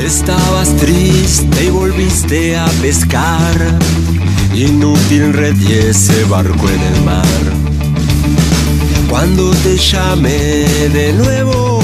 Estabas 0.03 0.75
triste 0.77 1.65
y 1.65 1.69
volviste 1.71 2.57
a 2.57 2.65
pescar. 2.81 3.55
Inútil 4.55 5.35
red 5.35 5.55
y 5.61 5.75
ese 5.75 6.25
barco 6.25 6.69
en 6.69 6.83
el 6.83 7.01
mar. 7.03 7.25
Cuando 9.11 9.51
te 9.57 9.77
llamé 9.77 10.65
de 10.89 11.13
nuevo, 11.13 11.83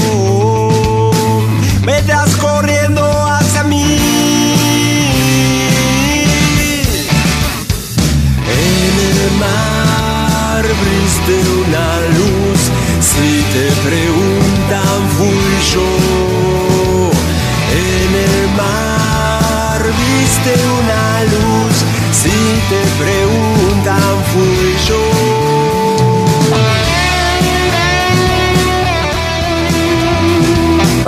vendrás 1.85 2.35
corriendo 2.37 2.46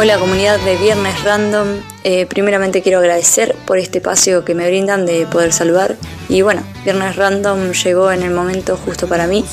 Hola 0.01 0.17
comunidad 0.17 0.57
de 0.61 0.77
Viernes 0.77 1.21
Random, 1.25 1.67
Eh, 2.05 2.25
primeramente 2.25 2.81
quiero 2.81 2.99
agradecer 2.99 3.53
por 3.67 3.77
este 3.77 3.97
espacio 3.97 4.45
que 4.45 4.55
me 4.55 4.65
brindan 4.65 5.05
de 5.05 5.25
poder 5.25 5.51
saludar. 5.51 5.97
Y 6.29 6.41
bueno, 6.41 6.63
Viernes 6.85 7.17
Random 7.17 7.73
llegó 7.73 8.09
en 8.09 8.23
el 8.23 8.31
momento 8.31 8.77
justo 8.77 9.09
para 9.09 9.27
mí, 9.27 9.43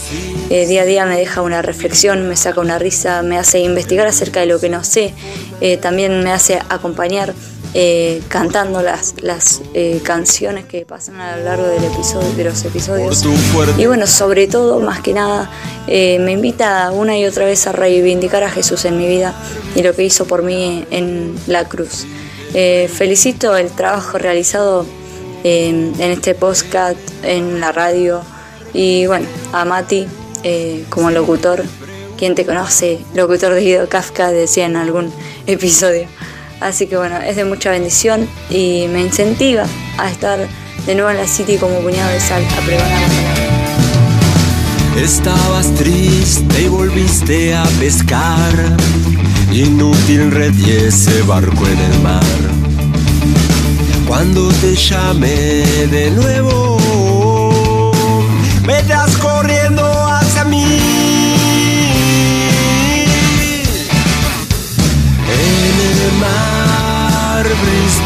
Eh, 0.48 0.68
día 0.68 0.82
a 0.82 0.84
día 0.84 1.04
me 1.04 1.16
deja 1.18 1.42
una 1.42 1.62
reflexión, 1.62 2.28
me 2.28 2.36
saca 2.36 2.60
una 2.60 2.78
risa, 2.78 3.22
me 3.22 3.36
hace 3.36 3.58
investigar 3.58 4.06
acerca 4.06 4.38
de 4.38 4.46
lo 4.46 4.60
que 4.60 4.68
no 4.68 4.84
sé, 4.84 5.14
Eh, 5.60 5.78
también 5.78 6.22
me 6.22 6.30
hace 6.30 6.60
acompañar 6.68 7.34
eh, 7.78 8.22
cantando 8.28 8.80
las, 8.80 9.14
las 9.20 9.60
eh, 9.74 10.00
canciones 10.02 10.64
que 10.64 10.86
pasan 10.86 11.20
a 11.20 11.36
lo 11.36 11.44
largo 11.44 11.66
del 11.66 11.84
episodio, 11.84 12.32
de 12.34 12.44
los 12.44 12.64
episodios. 12.64 13.22
Y 13.76 13.84
bueno, 13.84 14.06
sobre 14.06 14.46
todo, 14.46 14.80
más 14.80 15.00
que 15.00 15.12
nada, 15.12 15.50
eh, 15.86 16.18
me 16.18 16.32
invita 16.32 16.90
una 16.90 17.18
y 17.18 17.26
otra 17.26 17.44
vez 17.44 17.66
a 17.66 17.72
reivindicar 17.72 18.42
a 18.44 18.50
Jesús 18.50 18.86
en 18.86 18.96
mi 18.96 19.06
vida 19.06 19.34
y 19.74 19.82
lo 19.82 19.94
que 19.94 20.04
hizo 20.04 20.26
por 20.26 20.42
mí 20.42 20.86
en 20.90 21.38
la 21.46 21.68
cruz. 21.68 22.06
Felicito 22.52 23.54
el 23.58 23.70
trabajo 23.70 24.16
realizado 24.16 24.86
en, 25.44 25.92
en 25.98 26.10
este 26.10 26.34
podcast, 26.34 26.96
en 27.22 27.60
la 27.60 27.70
radio 27.72 28.22
y 28.72 29.06
bueno, 29.06 29.26
a 29.52 29.66
Mati 29.66 30.06
eh, 30.42 30.84
como 30.90 31.10
locutor, 31.10 31.64
quien 32.16 32.34
te 32.34 32.46
conoce, 32.46 33.00
locutor 33.14 33.52
de 33.52 33.62
Guido 33.62 33.88
Kafka, 33.88 34.30
decía 34.30 34.66
en 34.66 34.76
algún 34.76 35.12
episodio. 35.46 36.06
Así 36.60 36.86
que 36.86 36.96
bueno, 36.96 37.16
es 37.18 37.36
de 37.36 37.44
mucha 37.44 37.70
bendición 37.70 38.28
y 38.48 38.86
me 38.88 39.02
incentiva 39.02 39.66
a 39.98 40.10
estar 40.10 40.38
de 40.86 40.94
nuevo 40.94 41.10
en 41.10 41.18
la 41.18 41.26
City 41.26 41.56
como 41.58 41.80
puñado 41.80 42.10
de 42.10 42.20
sal 42.20 42.42
a 42.44 42.64
pregonar. 42.64 43.10
Estabas 44.96 45.74
triste 45.74 46.62
y 46.62 46.68
volviste 46.68 47.54
a 47.54 47.64
pescar. 47.78 48.54
Inútil 49.52 50.30
red 50.30 50.54
ese 50.66 51.22
barco 51.22 51.66
en 51.66 51.78
el 51.78 52.00
mar. 52.00 52.22
Cuando 54.08 54.48
te 54.60 54.74
llamé 54.74 55.64
de 55.90 56.10
nuevo, 56.12 56.75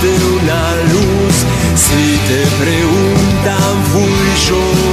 briste 0.00 0.24
una 0.24 0.76
luz. 0.92 1.34
Si 1.74 2.18
te 2.28 2.46
preguntan, 2.62 3.84
fui 3.92 4.48
yo. 4.48 4.89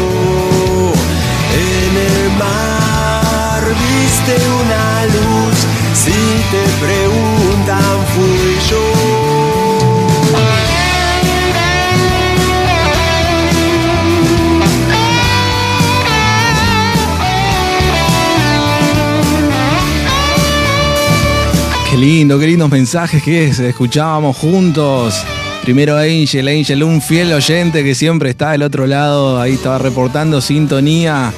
Lindo, 22.07 22.39
qué 22.39 22.47
lindos 22.47 22.71
mensajes 22.71 23.21
que 23.21 23.47
es, 23.47 23.59
escuchábamos 23.59 24.37
juntos. 24.37 25.13
Primero 25.61 25.97
Angel, 25.97 26.47
Angel, 26.47 26.81
un 26.83 27.01
fiel 27.01 27.33
oyente 27.33 27.83
que 27.83 27.95
siempre 27.95 28.29
está 28.29 28.51
del 28.51 28.63
otro 28.63 28.87
lado, 28.87 29.41
ahí 29.41 29.55
estaba 29.55 29.77
reportando 29.77 30.39
sintonía 30.39 31.33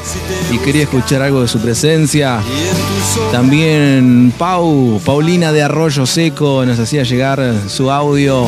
y 0.52 0.60
quería 0.60 0.84
escuchar 0.84 1.24
algo 1.24 1.42
de 1.42 1.48
su 1.48 1.60
presencia. 1.60 2.40
También 3.32 4.32
Pau, 4.38 5.02
Paulina 5.04 5.52
de 5.52 5.64
Arroyo 5.64 6.06
Seco 6.06 6.64
nos 6.68 6.78
hacía 6.78 7.02
llegar 7.02 7.52
su 7.68 7.90
audio. 7.90 8.46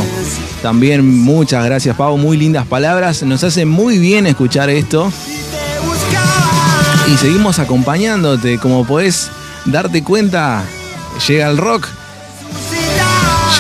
También 0.62 1.24
muchas 1.24 1.66
gracias 1.66 1.96
Pau, 1.96 2.20
muy 2.20 2.38
lindas 2.38 2.68
palabras, 2.68 3.24
nos 3.24 3.44
hace 3.44 3.66
muy 3.66 3.98
bien 3.98 4.28
escuchar 4.28 4.70
esto. 4.70 5.12
Y 7.12 7.18
seguimos 7.18 7.58
acompañándote, 7.58 8.60
como 8.60 8.86
podés 8.86 9.32
darte 9.66 10.04
cuenta, 10.04 10.64
llega 11.28 11.50
el 11.50 11.58
rock. 11.58 11.88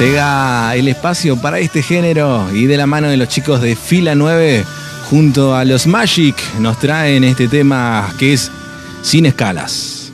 Llega 0.02 0.76
el 0.76 0.88
espacio 0.88 1.38
para 1.38 1.60
este 1.60 1.84
género 1.84 2.48
y 2.52 2.66
de 2.66 2.76
la 2.76 2.88
mano 2.88 3.08
de 3.08 3.18
los 3.18 3.30
chicos 3.30 3.62
de 3.62 3.76
Fila 3.76 4.16
9 4.16 4.66
junto 5.12 5.56
a 5.56 5.64
los 5.64 5.86
Magic 5.86 6.36
nos 6.58 6.80
traen 6.80 7.24
este 7.24 7.48
tema 7.48 8.12
que 8.18 8.34
es 8.34 8.50
Sin 9.04 9.28
Escalas. 9.28 10.12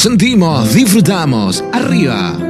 sentimos, 0.00 0.72
disfrutamos. 0.72 1.62
Arriba. 1.72 2.49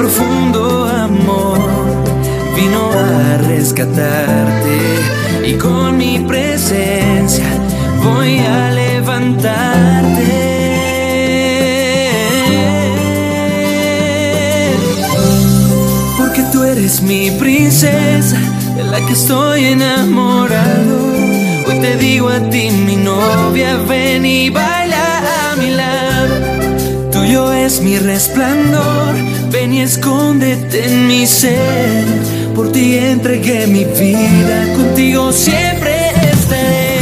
profundo 0.00 0.86
amor 0.86 1.58
vino 2.56 2.90
a 2.90 3.36
rescatarte 3.36 4.78
y 5.44 5.52
con 5.58 5.98
mi 5.98 6.18
presencia 6.20 7.44
voy 8.02 8.38
a 8.38 8.70
levantarte. 8.70 9.58
Porque 16.16 16.44
tú 16.50 16.64
eres 16.64 17.02
mi 17.02 17.30
princesa, 17.32 18.38
de 18.76 18.84
la 18.84 19.04
que 19.04 19.12
estoy 19.12 19.66
enamorado. 19.66 20.96
Hoy 21.68 21.78
te 21.82 21.98
digo 21.98 22.30
a 22.30 22.40
ti, 22.48 22.70
mi 22.70 22.96
novia, 22.96 23.76
ven 23.86 24.24
y 24.24 24.48
baila 24.48 25.50
a 25.50 25.56
mi 25.56 25.70
lado. 25.72 26.34
Tuyo 27.12 27.52
es 27.52 27.82
mi 27.82 27.98
resplandor 27.98 29.39
Ven 29.50 29.72
y 29.72 29.80
escóndete 29.82 30.86
en 30.86 31.06
mi 31.08 31.26
ser. 31.26 32.04
Por 32.54 32.70
ti 32.70 32.96
entregué 32.96 33.66
mi 33.66 33.84
vida, 33.84 34.74
contigo 34.76 35.32
siempre 35.32 36.10
estaré. 36.32 37.00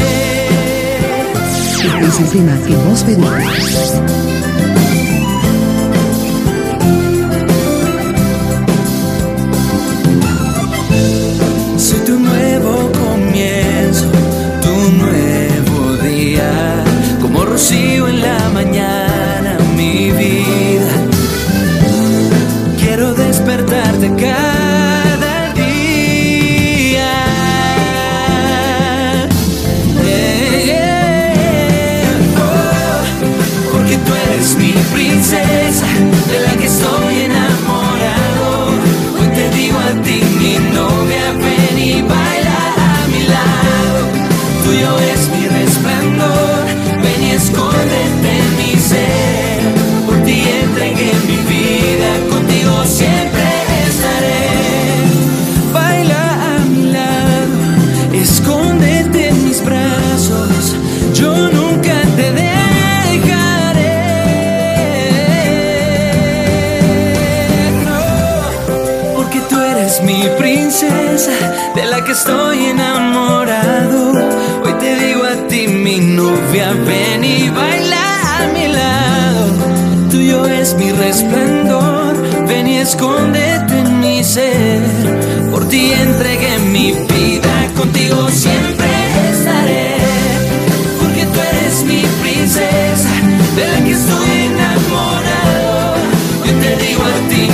eres 80.69 80.75
mi 80.75 80.93
resplandor, 80.93 82.17
ven 82.47 82.67
y 82.67 82.79
escóndete 82.79 83.79
en 83.79 84.01
mi 84.01 84.25
ser. 84.25 84.83
Por 85.51 85.69
ti 85.69 85.93
entregué 85.93 86.59
mi 86.59 86.93
vida, 86.93 87.69
contigo 87.77 88.29
siempre 88.29 88.87
estaré, 89.31 89.97
porque 91.01 91.25
tú 91.27 91.41
eres 91.53 91.85
mi 91.85 92.03
princesa, 92.23 93.11
de 93.57 93.67
la 93.67 93.85
que 93.85 93.93
estoy 93.93 94.31
enamorado. 94.47 95.95
Yo 96.45 96.53
te 96.61 96.85
digo 96.85 97.03
a 97.03 97.29
ti. 97.29 97.48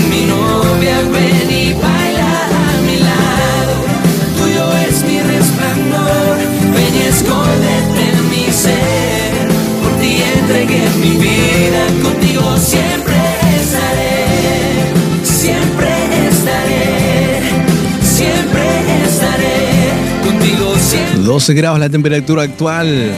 12 21.34 21.54
grados 21.54 21.80
la 21.80 21.90
temperatura 21.90 22.44
actual. 22.44 23.10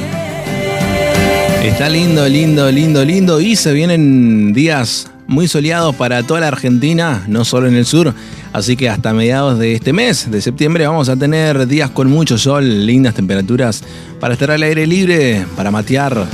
Está 1.62 1.90
lindo, 1.90 2.26
lindo, 2.26 2.72
lindo, 2.72 3.04
lindo. 3.04 3.42
Y 3.42 3.56
se 3.56 3.74
vienen 3.74 4.54
días 4.54 5.10
muy 5.26 5.46
soleados 5.48 5.94
para 5.96 6.22
toda 6.22 6.40
la 6.40 6.48
Argentina, 6.48 7.24
no 7.28 7.44
solo 7.44 7.68
en 7.68 7.74
el 7.74 7.84
sur. 7.84 8.14
Así 8.54 8.74
que 8.74 8.88
hasta 8.88 9.12
mediados 9.12 9.58
de 9.58 9.74
este 9.74 9.92
mes, 9.92 10.30
de 10.30 10.40
septiembre, 10.40 10.86
vamos 10.86 11.10
a 11.10 11.16
tener 11.16 11.66
días 11.66 11.90
con 11.90 12.08
mucho 12.08 12.38
sol, 12.38 12.86
lindas 12.86 13.12
temperaturas 13.12 13.84
para 14.18 14.32
estar 14.32 14.50
al 14.50 14.62
aire 14.62 14.86
libre, 14.86 15.44
para 15.54 15.70
matear, 15.70 16.26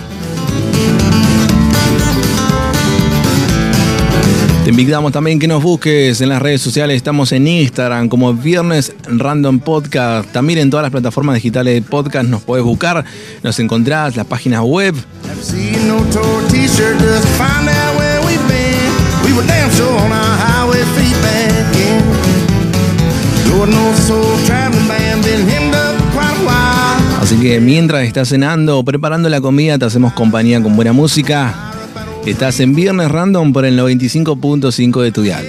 invitamos 4.72 5.12
también 5.12 5.38
que 5.38 5.46
nos 5.46 5.62
busques 5.62 6.22
en 6.22 6.30
las 6.30 6.40
redes 6.40 6.62
sociales. 6.62 6.96
Estamos 6.96 7.30
en 7.32 7.46
Instagram 7.46 8.08
como 8.08 8.32
Viernes 8.32 8.94
Random 9.06 9.58
Podcast. 9.58 10.32
También 10.32 10.60
en 10.60 10.70
todas 10.70 10.82
las 10.82 10.90
plataformas 10.90 11.34
digitales 11.34 11.74
de 11.74 11.82
podcast 11.82 12.26
nos 12.26 12.42
puedes 12.42 12.64
buscar. 12.64 13.04
Nos 13.42 13.58
encontrás 13.58 14.16
las 14.16 14.24
páginas 14.24 14.62
web. 14.62 14.94
Así 27.20 27.36
que 27.36 27.60
mientras 27.60 28.04
estás 28.04 28.30
cenando 28.30 28.78
o 28.78 28.84
preparando 28.84 29.28
la 29.28 29.42
comida, 29.42 29.78
te 29.78 29.84
hacemos 29.84 30.14
compañía 30.14 30.62
con 30.62 30.74
buena 30.76 30.94
música. 30.94 31.71
Estás 32.26 32.60
en 32.60 32.74
Viernes 32.74 33.10
Random 33.10 33.52
por 33.52 33.64
el 33.64 33.76
95.5 33.76 35.02
de 35.02 35.12
tu 35.12 35.22
dial. 35.22 35.44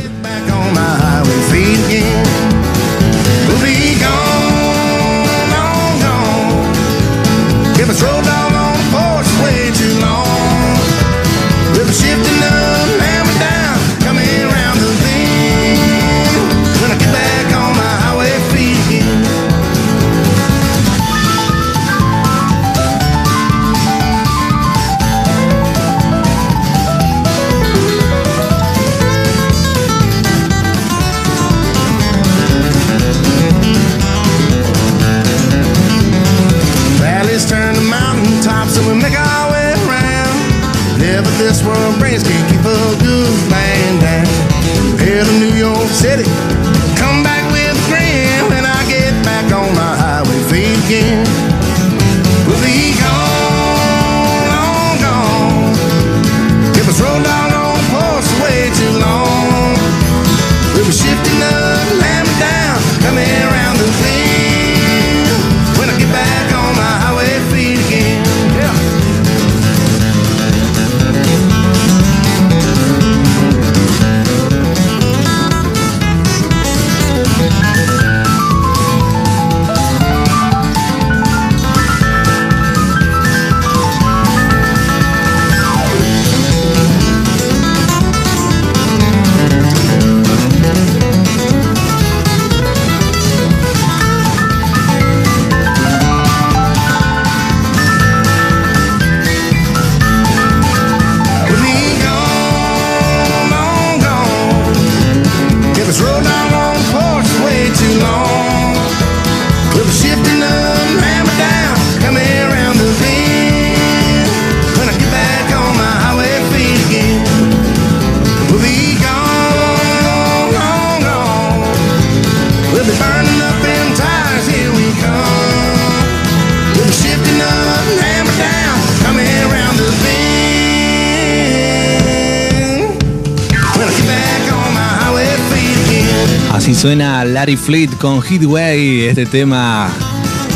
Larry 137.44 137.58
Fleet 137.58 137.90
con 137.98 138.22
Heatway, 138.22 139.02
este 139.02 139.26
tema 139.26 139.92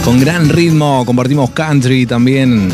con 0.06 0.22
gran 0.22 0.48
ritmo, 0.48 1.04
compartimos 1.06 1.50
country 1.50 2.06
también. 2.06 2.70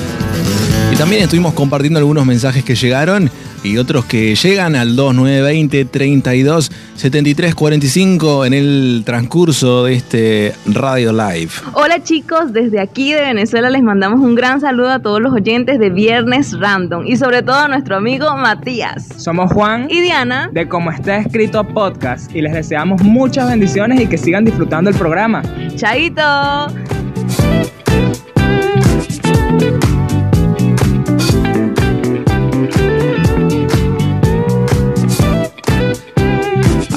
Y 0.91 0.95
también 0.95 1.23
estuvimos 1.23 1.55
compartiendo 1.55 1.97
algunos 1.97 2.23
mensajes 2.23 2.63
que 2.63 2.75
llegaron 2.75 3.31
y 3.63 3.77
otros 3.77 4.05
que 4.05 4.35
llegan 4.35 4.75
al 4.75 4.95
2920 4.95 5.85
32 5.85 6.71
73 7.03 7.53
45 7.53 8.45
en 8.45 8.53
el 8.53 9.03
transcurso 9.05 9.83
de 9.83 9.93
este 9.95 10.53
Radio 10.65 11.11
Live. 11.11 11.49
Hola 11.73 12.01
chicos, 12.01 12.53
desde 12.53 12.79
aquí 12.79 13.11
de 13.11 13.19
Venezuela 13.19 13.69
les 13.69 13.83
mandamos 13.83 14.21
un 14.21 14.35
gran 14.35 14.61
saludo 14.61 14.89
a 14.89 14.99
todos 14.99 15.19
los 15.19 15.33
oyentes 15.33 15.79
de 15.79 15.89
Viernes 15.89 16.57
Random 16.57 17.05
y 17.05 17.17
sobre 17.17 17.43
todo 17.43 17.57
a 17.57 17.67
nuestro 17.67 17.97
amigo 17.97 18.33
Matías. 18.37 19.09
Somos 19.17 19.51
Juan 19.51 19.87
y 19.89 19.99
Diana 19.99 20.49
de 20.53 20.69
Como 20.69 20.91
está 20.91 21.17
escrito 21.17 21.65
podcast 21.65 22.33
y 22.33 22.41
les 22.41 22.53
deseamos 22.53 23.01
muchas 23.01 23.49
bendiciones 23.49 23.99
y 23.99 24.07
que 24.07 24.17
sigan 24.17 24.45
disfrutando 24.45 24.89
el 24.89 24.95
programa. 24.95 25.41
Chaito. 25.75 26.67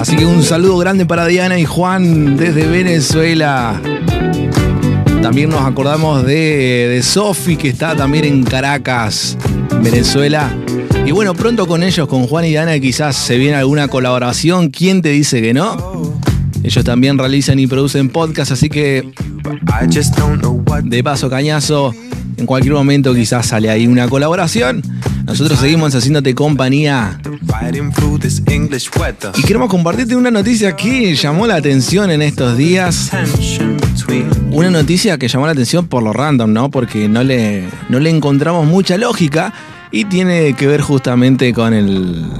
Así 0.07 0.14
que 0.14 0.24
un 0.24 0.44
saludo 0.44 0.78
grande 0.78 1.04
para 1.04 1.26
Diana 1.26 1.59
y 1.59 1.64
Juan 1.64 2.36
desde 2.36 2.68
Venezuela. 2.68 3.82
También 5.20 5.50
nos 5.50 5.62
acordamos 5.62 6.24
de, 6.24 6.86
de 6.88 7.02
Sofi, 7.02 7.57
que 7.57 7.70
está 7.70 7.96
también 7.96 8.24
en 8.24 8.44
Caracas, 8.44 9.36
Venezuela. 9.82 10.57
Y 11.04 11.11
bueno, 11.11 11.34
pronto 11.34 11.66
con 11.66 11.82
ellos, 11.82 12.07
con 12.07 12.28
Juan 12.28 12.44
y 12.44 12.50
Diana, 12.50 12.78
quizás 12.78 13.16
se 13.16 13.36
viene 13.36 13.57
alguna 13.57 13.88
colaboración. 13.88 14.70
¿Quién 14.70 15.02
te 15.02 15.09
dice 15.09 15.42
que 15.42 15.52
no? 15.52 15.76
Ellos 16.62 16.84
también 16.84 17.18
realizan 17.18 17.59
y 17.59 17.66
producen 17.66 18.09
podcast, 18.09 18.52
así 18.52 18.68
que 18.68 19.11
de 20.84 21.02
paso 21.02 21.28
cañazo, 21.28 21.92
en 22.36 22.46
cualquier 22.46 22.74
momento 22.74 23.12
quizás 23.12 23.46
sale 23.46 23.70
ahí 23.70 23.88
una 23.88 24.09
colaboración. 24.09 24.82
Nosotros 25.24 25.59
seguimos 25.59 25.96
haciéndote 25.96 26.32
compañía 26.36 27.18
y 29.34 29.42
queremos 29.42 29.68
compartirte 29.68 30.16
una 30.16 30.30
noticia 30.30 30.74
que 30.76 31.14
llamó 31.14 31.46
la 31.46 31.57
atención 31.57 32.11
en 32.11 32.22
estos 32.22 32.57
días. 32.57 33.11
Una 34.50 34.70
noticia 34.70 35.18
que 35.18 35.28
llamó 35.28 35.46
la 35.46 35.52
atención 35.52 35.86
por 35.86 36.02
lo 36.02 36.12
random, 36.12 36.52
¿no? 36.52 36.70
Porque 36.70 37.09
no 37.09 37.22
le, 37.22 37.68
no 37.88 37.98
le 37.98 38.11
encontramos 38.11 38.66
mucha 38.66 38.96
lógica 38.96 39.52
y 39.90 40.04
tiene 40.04 40.54
que 40.54 40.66
ver 40.66 40.80
justamente 40.80 41.52
con 41.52 41.74
el. 41.74 42.30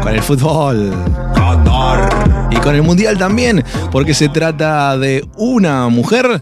Con 0.00 0.14
el 0.14 0.22
fútbol. 0.22 0.92
Y 2.50 2.56
con 2.56 2.74
el 2.74 2.82
mundial 2.82 3.18
también, 3.18 3.64
porque 3.90 4.14
se 4.14 4.28
trata 4.28 4.96
de 4.98 5.26
una 5.36 5.88
mujer. 5.88 6.40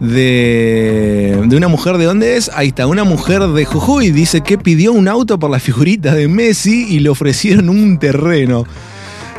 De, 0.00 1.38
de 1.46 1.56
una 1.56 1.68
mujer 1.68 1.98
de 1.98 2.06
dónde 2.06 2.36
es, 2.36 2.50
ahí 2.54 2.68
está, 2.68 2.86
una 2.86 3.04
mujer 3.04 3.46
de 3.46 3.64
Jujuy, 3.66 4.10
dice 4.10 4.40
que 4.40 4.56
pidió 4.56 4.92
un 4.92 5.08
auto 5.08 5.38
por 5.38 5.50
las 5.50 5.62
figuritas 5.62 6.14
de 6.14 6.26
Messi 6.26 6.86
y 6.88 7.00
le 7.00 7.10
ofrecieron 7.10 7.68
un 7.68 7.98
terreno. 7.98 8.64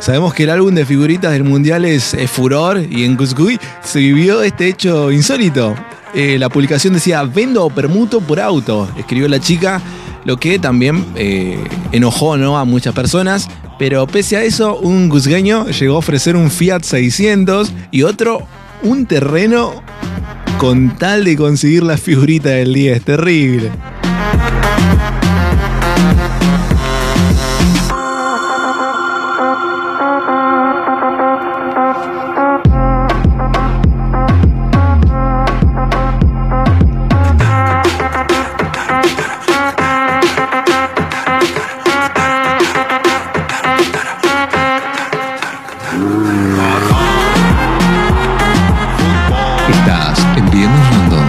Sabemos 0.02 0.34
que 0.34 0.42
el 0.42 0.50
álbum 0.50 0.74
de 0.74 0.84
figuritas 0.84 1.30
del 1.30 1.44
Mundial 1.44 1.84
es, 1.84 2.12
es 2.14 2.28
furor 2.28 2.80
y 2.90 3.04
en 3.04 3.16
Cuscuy 3.16 3.58
se 3.84 4.00
vivió 4.00 4.42
este 4.42 4.66
hecho 4.66 5.12
insólito. 5.12 5.76
Eh, 6.14 6.38
la 6.38 6.48
publicación 6.48 6.94
decía, 6.94 7.22
vendo 7.22 7.64
o 7.64 7.70
permuto 7.70 8.20
por 8.20 8.40
auto, 8.40 8.88
escribió 8.98 9.28
la 9.28 9.38
chica, 9.38 9.80
lo 10.24 10.36
que 10.38 10.58
también 10.58 11.06
eh, 11.14 11.56
enojó 11.92 12.36
¿no? 12.36 12.58
a 12.58 12.64
muchas 12.64 12.94
personas. 12.94 13.48
Pero 13.78 14.06
pese 14.06 14.36
a 14.36 14.42
eso, 14.42 14.76
un 14.76 15.08
cusqueño 15.08 15.66
llegó 15.68 15.94
a 15.94 15.98
ofrecer 15.98 16.34
un 16.34 16.50
Fiat 16.50 16.82
600 16.82 17.72
y 17.90 18.02
otro 18.02 18.42
un 18.82 19.06
terreno 19.06 19.82
con 20.58 20.96
tal 20.96 21.24
de 21.24 21.36
conseguir 21.36 21.82
la 21.82 21.96
figurita 21.96 22.50
del 22.50 22.74
día. 22.74 22.96
Es 22.96 23.04
terrible. 23.04 23.70
podcast. 49.92 50.38
Envíenos 50.38 51.21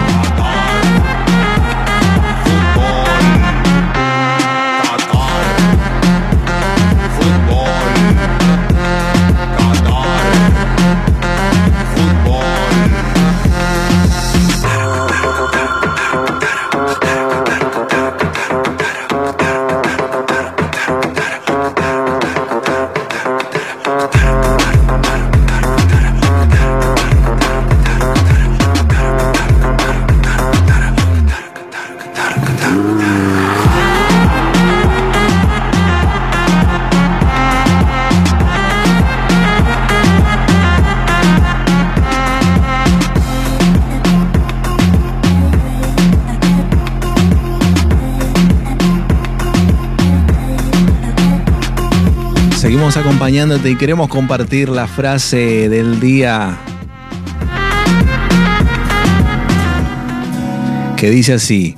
y 53.44 53.76
queremos 53.76 54.08
compartir 54.08 54.70
la 54.70 54.86
frase 54.86 55.68
del 55.68 56.00
día 56.00 56.56
que 60.96 61.10
dice 61.10 61.34
así, 61.34 61.74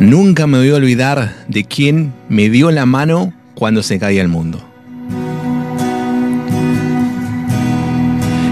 nunca 0.00 0.48
me 0.48 0.58
voy 0.58 0.70
a 0.70 0.74
olvidar 0.74 1.32
de 1.46 1.62
quien 1.62 2.12
me 2.28 2.50
dio 2.50 2.72
la 2.72 2.86
mano 2.86 3.32
cuando 3.54 3.84
se 3.84 4.00
caía 4.00 4.20
el 4.20 4.26
mundo. 4.26 4.60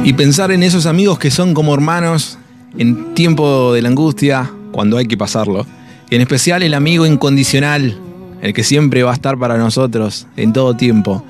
Y 0.05 0.13
pensar 0.13 0.53
en 0.53 0.63
esos 0.63 0.87
amigos 0.87 1.19
que 1.19 1.33
son 1.33 1.55
como 1.55 1.75
hermanos 1.75 2.39
en 2.79 3.15
tiempo 3.15 3.73
de 3.73 3.83
la 3.83 3.89
angustia, 3.89 4.49
cuando 4.71 4.97
hay 4.97 5.07
que 5.07 5.17
pasarlo. 5.17 5.67
Y 6.09 6.15
en 6.15 6.21
especial 6.21 6.63
el 6.63 6.75
amigo 6.75 7.05
incondicional, 7.05 7.99
el 8.43 8.55
que 8.55 8.63
siempre 8.63 9.03
va 9.03 9.11
a 9.11 9.15
estar 9.15 9.37
para 9.37 9.59
nosotros 9.59 10.29
en 10.37 10.53
todo 10.53 10.77
tiempo. 10.77 11.25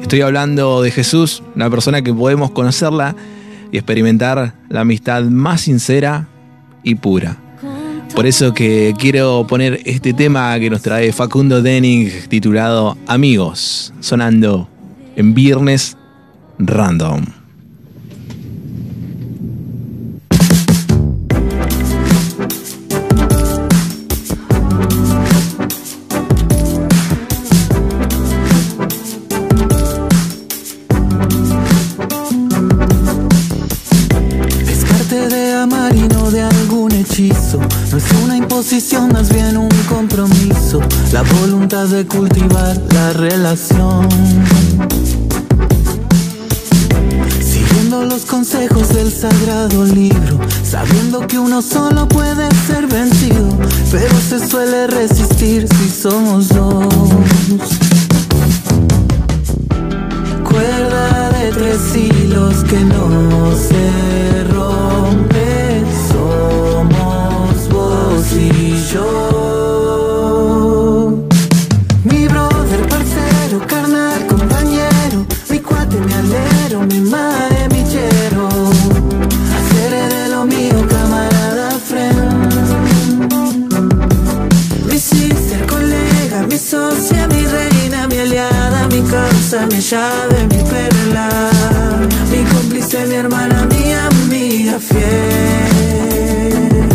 Estoy 0.00 0.20
hablando 0.20 0.82
de 0.82 0.90
Jesús, 0.90 1.42
la 1.54 1.68
persona 1.70 2.02
que 2.02 2.12
podemos 2.12 2.50
conocerla 2.50 3.16
y 3.72 3.76
experimentar 3.76 4.54
la 4.68 4.80
amistad 4.80 5.24
más 5.24 5.62
sincera 5.62 6.28
y 6.82 6.94
pura. 6.94 7.38
Por 8.14 8.26
eso 8.26 8.54
que 8.54 8.94
quiero 8.98 9.46
poner 9.46 9.80
este 9.84 10.14
tema 10.14 10.58
que 10.58 10.70
nos 10.70 10.82
trae 10.82 11.12
Facundo 11.12 11.60
Denning 11.60 12.10
titulado 12.28 12.96
Amigos, 13.06 13.92
sonando 14.00 14.68
en 15.16 15.34
Viernes 15.34 15.96
Random. 16.58 17.45
La 41.16 41.22
voluntad 41.22 41.86
de 41.86 42.06
cultivar 42.06 42.76
la 42.92 43.14
relación. 43.14 44.06
Siguiendo 47.40 48.04
los 48.04 48.26
consejos 48.26 48.90
del 48.90 49.10
sagrado 49.10 49.86
libro. 49.86 50.38
Sabiendo 50.62 51.26
que 51.26 51.38
uno 51.38 51.62
solo 51.62 52.06
puede 52.06 52.46
ser 52.66 52.86
vencido. 52.86 53.48
Pero 53.90 54.14
se 54.28 54.46
suele 54.46 54.88
resistir 54.88 55.66
si 55.66 55.88
somos 55.88 56.48
dos. 56.48 56.86
Cuerda 60.44 61.30
de 61.30 61.50
tres 61.50 61.96
hilos 61.96 62.56
que 62.64 62.80
no 62.80 63.56
se 63.56 64.44
rompe. 64.52 65.82
Somos 66.12 67.68
vos 67.70 68.32
y 68.34 68.92
yo. 68.92 69.45
Mi 89.86 89.92
llave, 89.92 90.38
mi 90.50 90.60
perla, 90.68 91.28
mi 92.30 92.42
cómplice, 92.50 93.06
mi 93.06 93.14
hermana, 93.14 93.68
mi 93.70 93.92
amiga 93.92 94.80
fiel. 94.80 96.88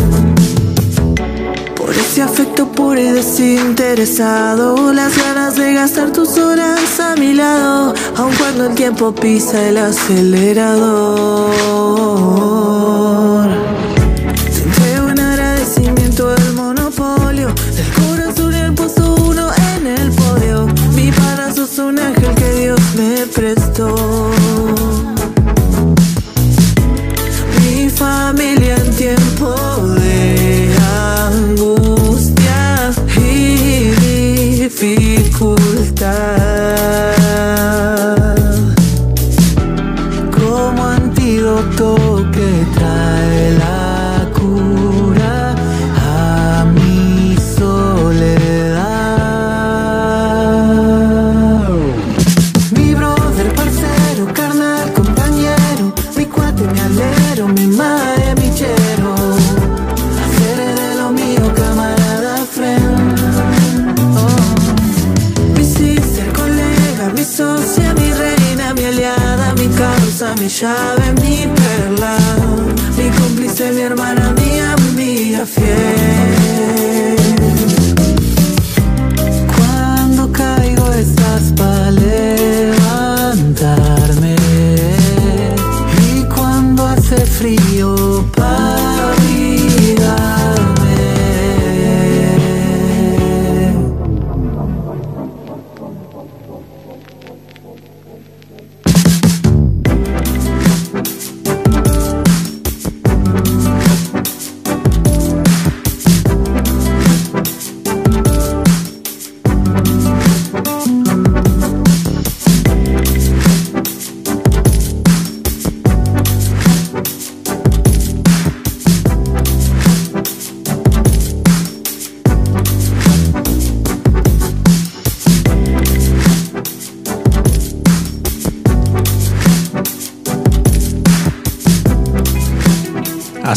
Por 1.74 1.90
ese 1.90 2.20
afecto 2.22 2.70
puro 2.70 3.00
y 3.00 3.12
desinteresado, 3.12 4.92
las 4.92 5.16
ganas 5.16 5.56
de 5.56 5.72
gastar 5.72 6.12
tus 6.12 6.36
horas 6.36 7.00
a 7.00 7.16
mi 7.16 7.32
lado, 7.32 7.94
aun 8.16 8.34
cuando 8.34 8.66
el 8.66 8.74
tiempo 8.74 9.14
pisa 9.14 9.68
el 9.68 9.78
acelerador. 9.78 12.71
Antídoto 41.52 42.30
que 42.32 42.66
trae 42.74 43.21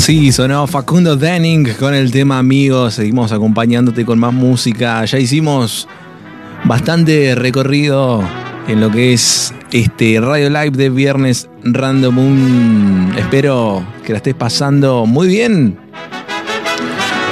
Así 0.05 0.31
sonó 0.31 0.67
Facundo 0.67 1.15
Denning 1.15 1.73
con 1.79 1.95
el 1.95 2.11
tema 2.11 2.37
Amigos. 2.37 2.93
Seguimos 2.93 3.31
acompañándote 3.31 4.05
con 4.05 4.19
más 4.19 4.31
música. 4.31 5.03
Ya 5.03 5.17
hicimos 5.17 5.87
bastante 6.65 7.33
recorrido 7.33 8.23
en 8.67 8.81
lo 8.81 8.91
que 8.91 9.13
es 9.13 9.51
este 9.71 10.21
Radio 10.21 10.51
Live 10.51 10.77
de 10.77 10.91
viernes 10.91 11.49
Random. 11.63 13.17
Espero 13.17 13.83
que 14.05 14.11
la 14.11 14.17
estés 14.17 14.35
pasando 14.35 15.07
muy 15.07 15.27
bien. 15.27 15.75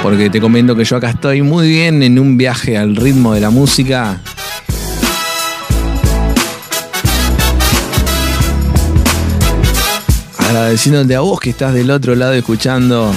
Porque 0.02 0.28
te 0.28 0.40
comento 0.40 0.74
que 0.74 0.82
yo 0.82 0.96
acá 0.96 1.10
estoy 1.10 1.42
muy 1.42 1.68
bien 1.68 2.02
en 2.02 2.18
un 2.18 2.36
viaje 2.36 2.76
al 2.76 2.96
ritmo 2.96 3.34
de 3.34 3.40
la 3.40 3.50
música. 3.50 4.20
Agradeciéndote 10.54 11.16
a 11.16 11.20
vos 11.20 11.40
que 11.40 11.50
estás 11.50 11.74
del 11.74 11.90
otro 11.90 12.14
lado 12.14 12.32
escuchando. 12.32 13.12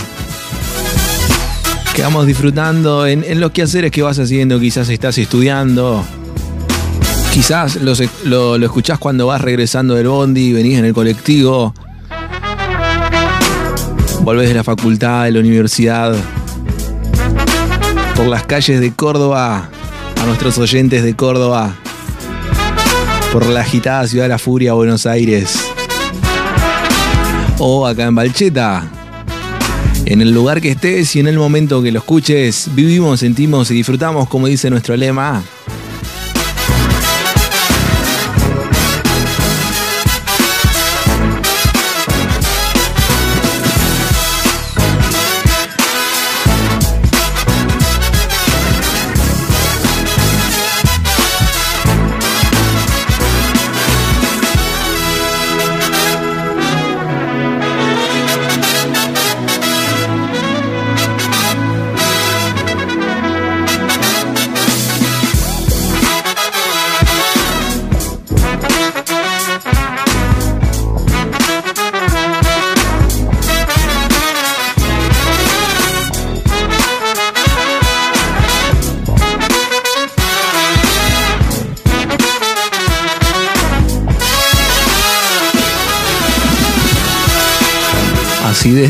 Que 1.93 2.01
vamos 2.01 2.25
disfrutando 2.25 3.05
en, 3.05 3.23
en 3.23 3.39
los 3.39 3.51
quehaceres 3.51 3.91
que 3.91 4.01
vas 4.01 4.17
haciendo. 4.17 4.59
Quizás 4.59 4.89
estás 4.89 5.19
estudiando. 5.19 6.03
Quizás 7.31 7.75
lo, 7.75 7.93
lo, 8.23 8.57
lo 8.57 8.65
escuchás 8.65 8.97
cuando 8.97 9.27
vas 9.27 9.39
regresando 9.39 9.93
del 9.93 10.07
bondi, 10.07 10.51
venís 10.51 10.79
en 10.79 10.85
el 10.85 10.95
colectivo. 10.95 11.75
Volvés 14.21 14.49
de 14.49 14.55
la 14.55 14.63
facultad, 14.63 15.25
de 15.25 15.33
la 15.33 15.39
universidad. 15.39 16.15
Por 18.15 18.25
las 18.25 18.47
calles 18.47 18.79
de 18.79 18.93
Córdoba. 18.93 19.69
A 20.19 20.25
nuestros 20.25 20.57
oyentes 20.57 21.03
de 21.03 21.15
Córdoba. 21.15 21.75
Por 23.31 23.45
la 23.45 23.61
agitada 23.61 24.07
ciudad 24.07 24.25
de 24.25 24.29
la 24.29 24.39
furia, 24.39 24.73
Buenos 24.73 25.05
Aires 25.05 25.66
o 27.60 27.88
acá 27.88 28.05
en 28.05 28.16
Balcheta. 28.16 28.89
En 30.05 30.22
el 30.22 30.32
lugar 30.32 30.62
que 30.62 30.72
estés 30.72 31.16
y 31.16 31.20
en 31.20 31.28
el 31.28 31.38
momento 31.38 31.82
que 31.82 31.91
lo 31.91 31.99
escuches, 31.99 32.70
vivimos, 32.74 33.20
sentimos 33.20 33.70
y 33.72 33.76
disfrutamos, 33.76 34.30
como 34.30 34.47
dice 34.47 34.70
nuestro 34.70 34.95
lema. 34.95 35.43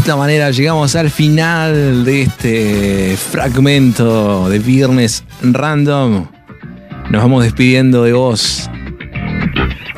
Esta 0.07 0.15
manera 0.15 0.51
llegamos 0.51 0.95
al 0.95 1.09
final 1.09 2.05
de 2.05 2.21
este 2.21 3.17
fragmento 3.17 4.47
de 4.47 4.57
Viernes 4.57 5.25
Random. 5.41 6.27
Nos 7.09 7.21
vamos 7.21 7.43
despidiendo 7.43 8.03
de 8.03 8.13
vos 8.13 8.69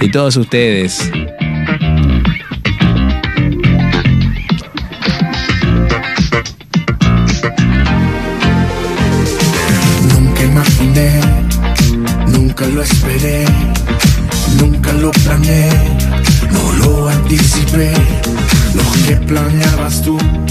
y 0.01 0.09
todos 0.09 0.35
ustedes. 0.35 1.11
Nunca 10.11 10.43
imaginé, 10.43 11.21
nunca 12.29 12.65
lo 12.65 12.81
esperé, 12.81 13.45
nunca 14.59 14.91
lo 14.93 15.11
planeé, 15.11 15.69
no 16.51 16.71
lo 16.83 17.09
anticipé. 17.09 17.93
Lo 18.73 18.83
que 19.07 19.15
planeabas 19.27 19.68
tú, 19.89 20.17
por 20.17 20.48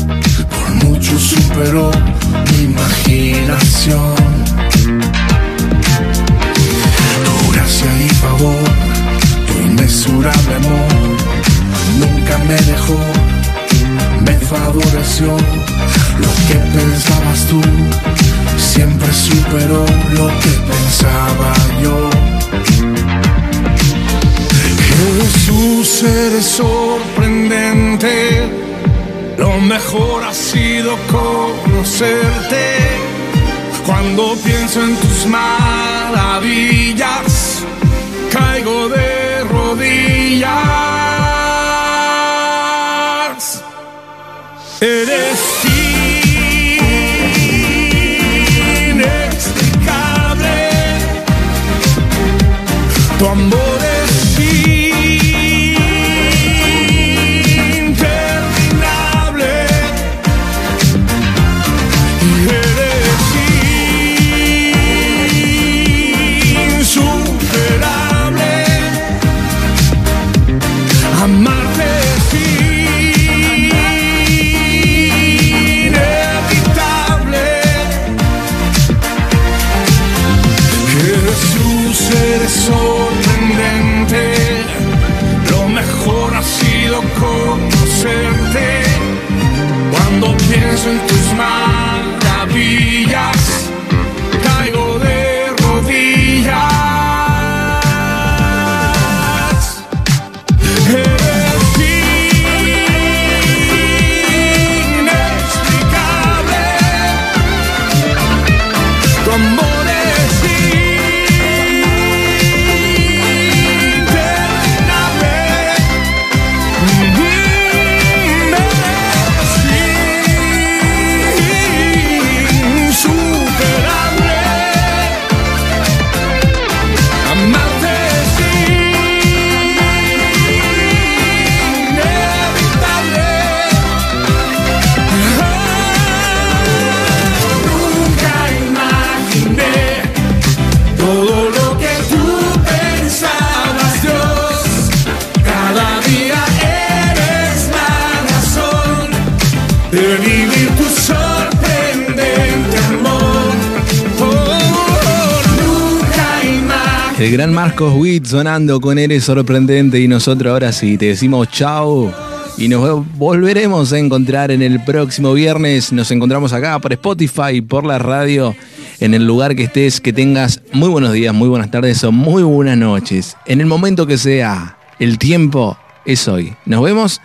gran 157.39 157.55
Marcos 157.55 157.95
Witt 157.95 158.25
sonando 158.25 158.81
con 158.81 158.99
Eres 158.99 159.23
Sorprendente 159.23 160.01
y 160.01 160.09
nosotros 160.09 160.51
ahora 160.51 160.73
sí 160.73 160.99
te 160.99 161.07
decimos 161.07 161.47
chao 161.53 162.13
y 162.57 162.67
nos 162.67 163.07
volveremos 163.17 163.93
a 163.93 163.99
encontrar 164.01 164.51
en 164.51 164.61
el 164.61 164.83
próximo 164.83 165.33
viernes. 165.35 165.93
Nos 165.93 166.11
encontramos 166.11 166.53
acá 166.53 166.81
por 166.81 166.93
Spotify, 166.95 167.61
por 167.61 167.87
la 167.87 168.01
radio, 168.01 168.57
en 168.99 169.15
el 169.15 169.25
lugar 169.25 169.55
que 169.55 169.63
estés, 169.63 170.01
que 170.01 170.13
tengas 170.13 170.63
muy 170.73 170.89
buenos 170.89 171.13
días, 171.13 171.33
muy 171.33 171.49
buenas 171.49 171.71
tardes 171.71 172.03
o 172.03 172.11
muy 172.11 172.43
buenas 172.43 172.77
noches. 172.77 173.37
En 173.47 173.61
el 173.61 173.69
momento 173.69 174.05
que 174.05 174.19
sea, 174.19 174.77
el 174.99 175.17
tiempo 175.17 175.79
es 176.05 176.27
hoy. 176.27 176.55
Nos 176.67 176.83
vemos, 176.83 177.21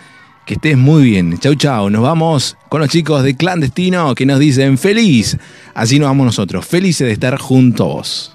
que 0.46 0.54
estés 0.54 0.78
muy 0.78 1.06
bien. 1.06 1.40
Chau, 1.40 1.56
chau. 1.56 1.90
Nos 1.90 2.04
vamos 2.04 2.56
con 2.70 2.82
los 2.82 2.90
chicos 2.92 3.24
de 3.24 3.36
Clandestino 3.36 4.14
que 4.14 4.28
nos 4.28 4.38
dicen 4.38 4.78
feliz. 4.78 5.40
Así 5.74 5.98
nos 5.98 6.10
vamos 6.10 6.28
nosotros, 6.28 6.68
felices 6.68 7.08
de 7.08 7.14
estar 7.14 7.40
juntos. 7.40 8.30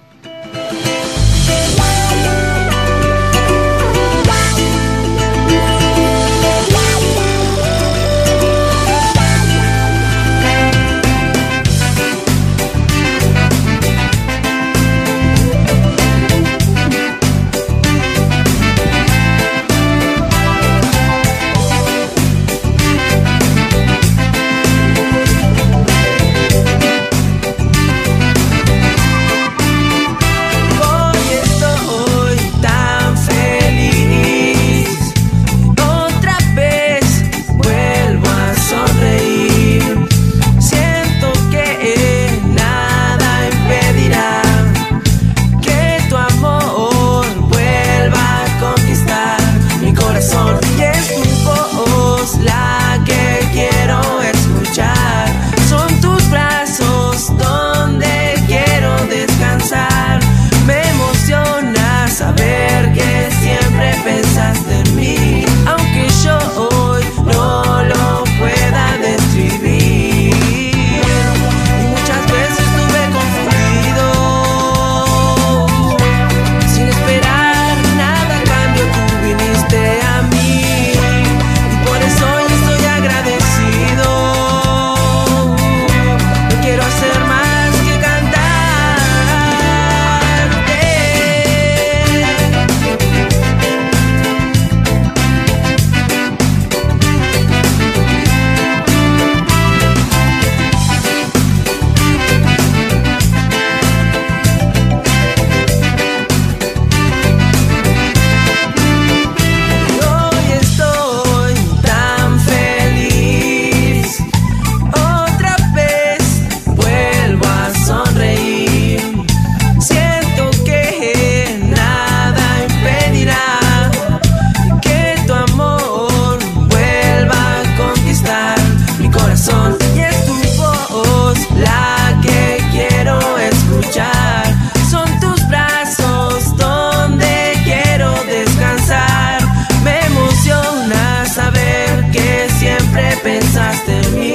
pensaste 143.23 144.01
en 144.01 144.21
mí. 144.21 144.28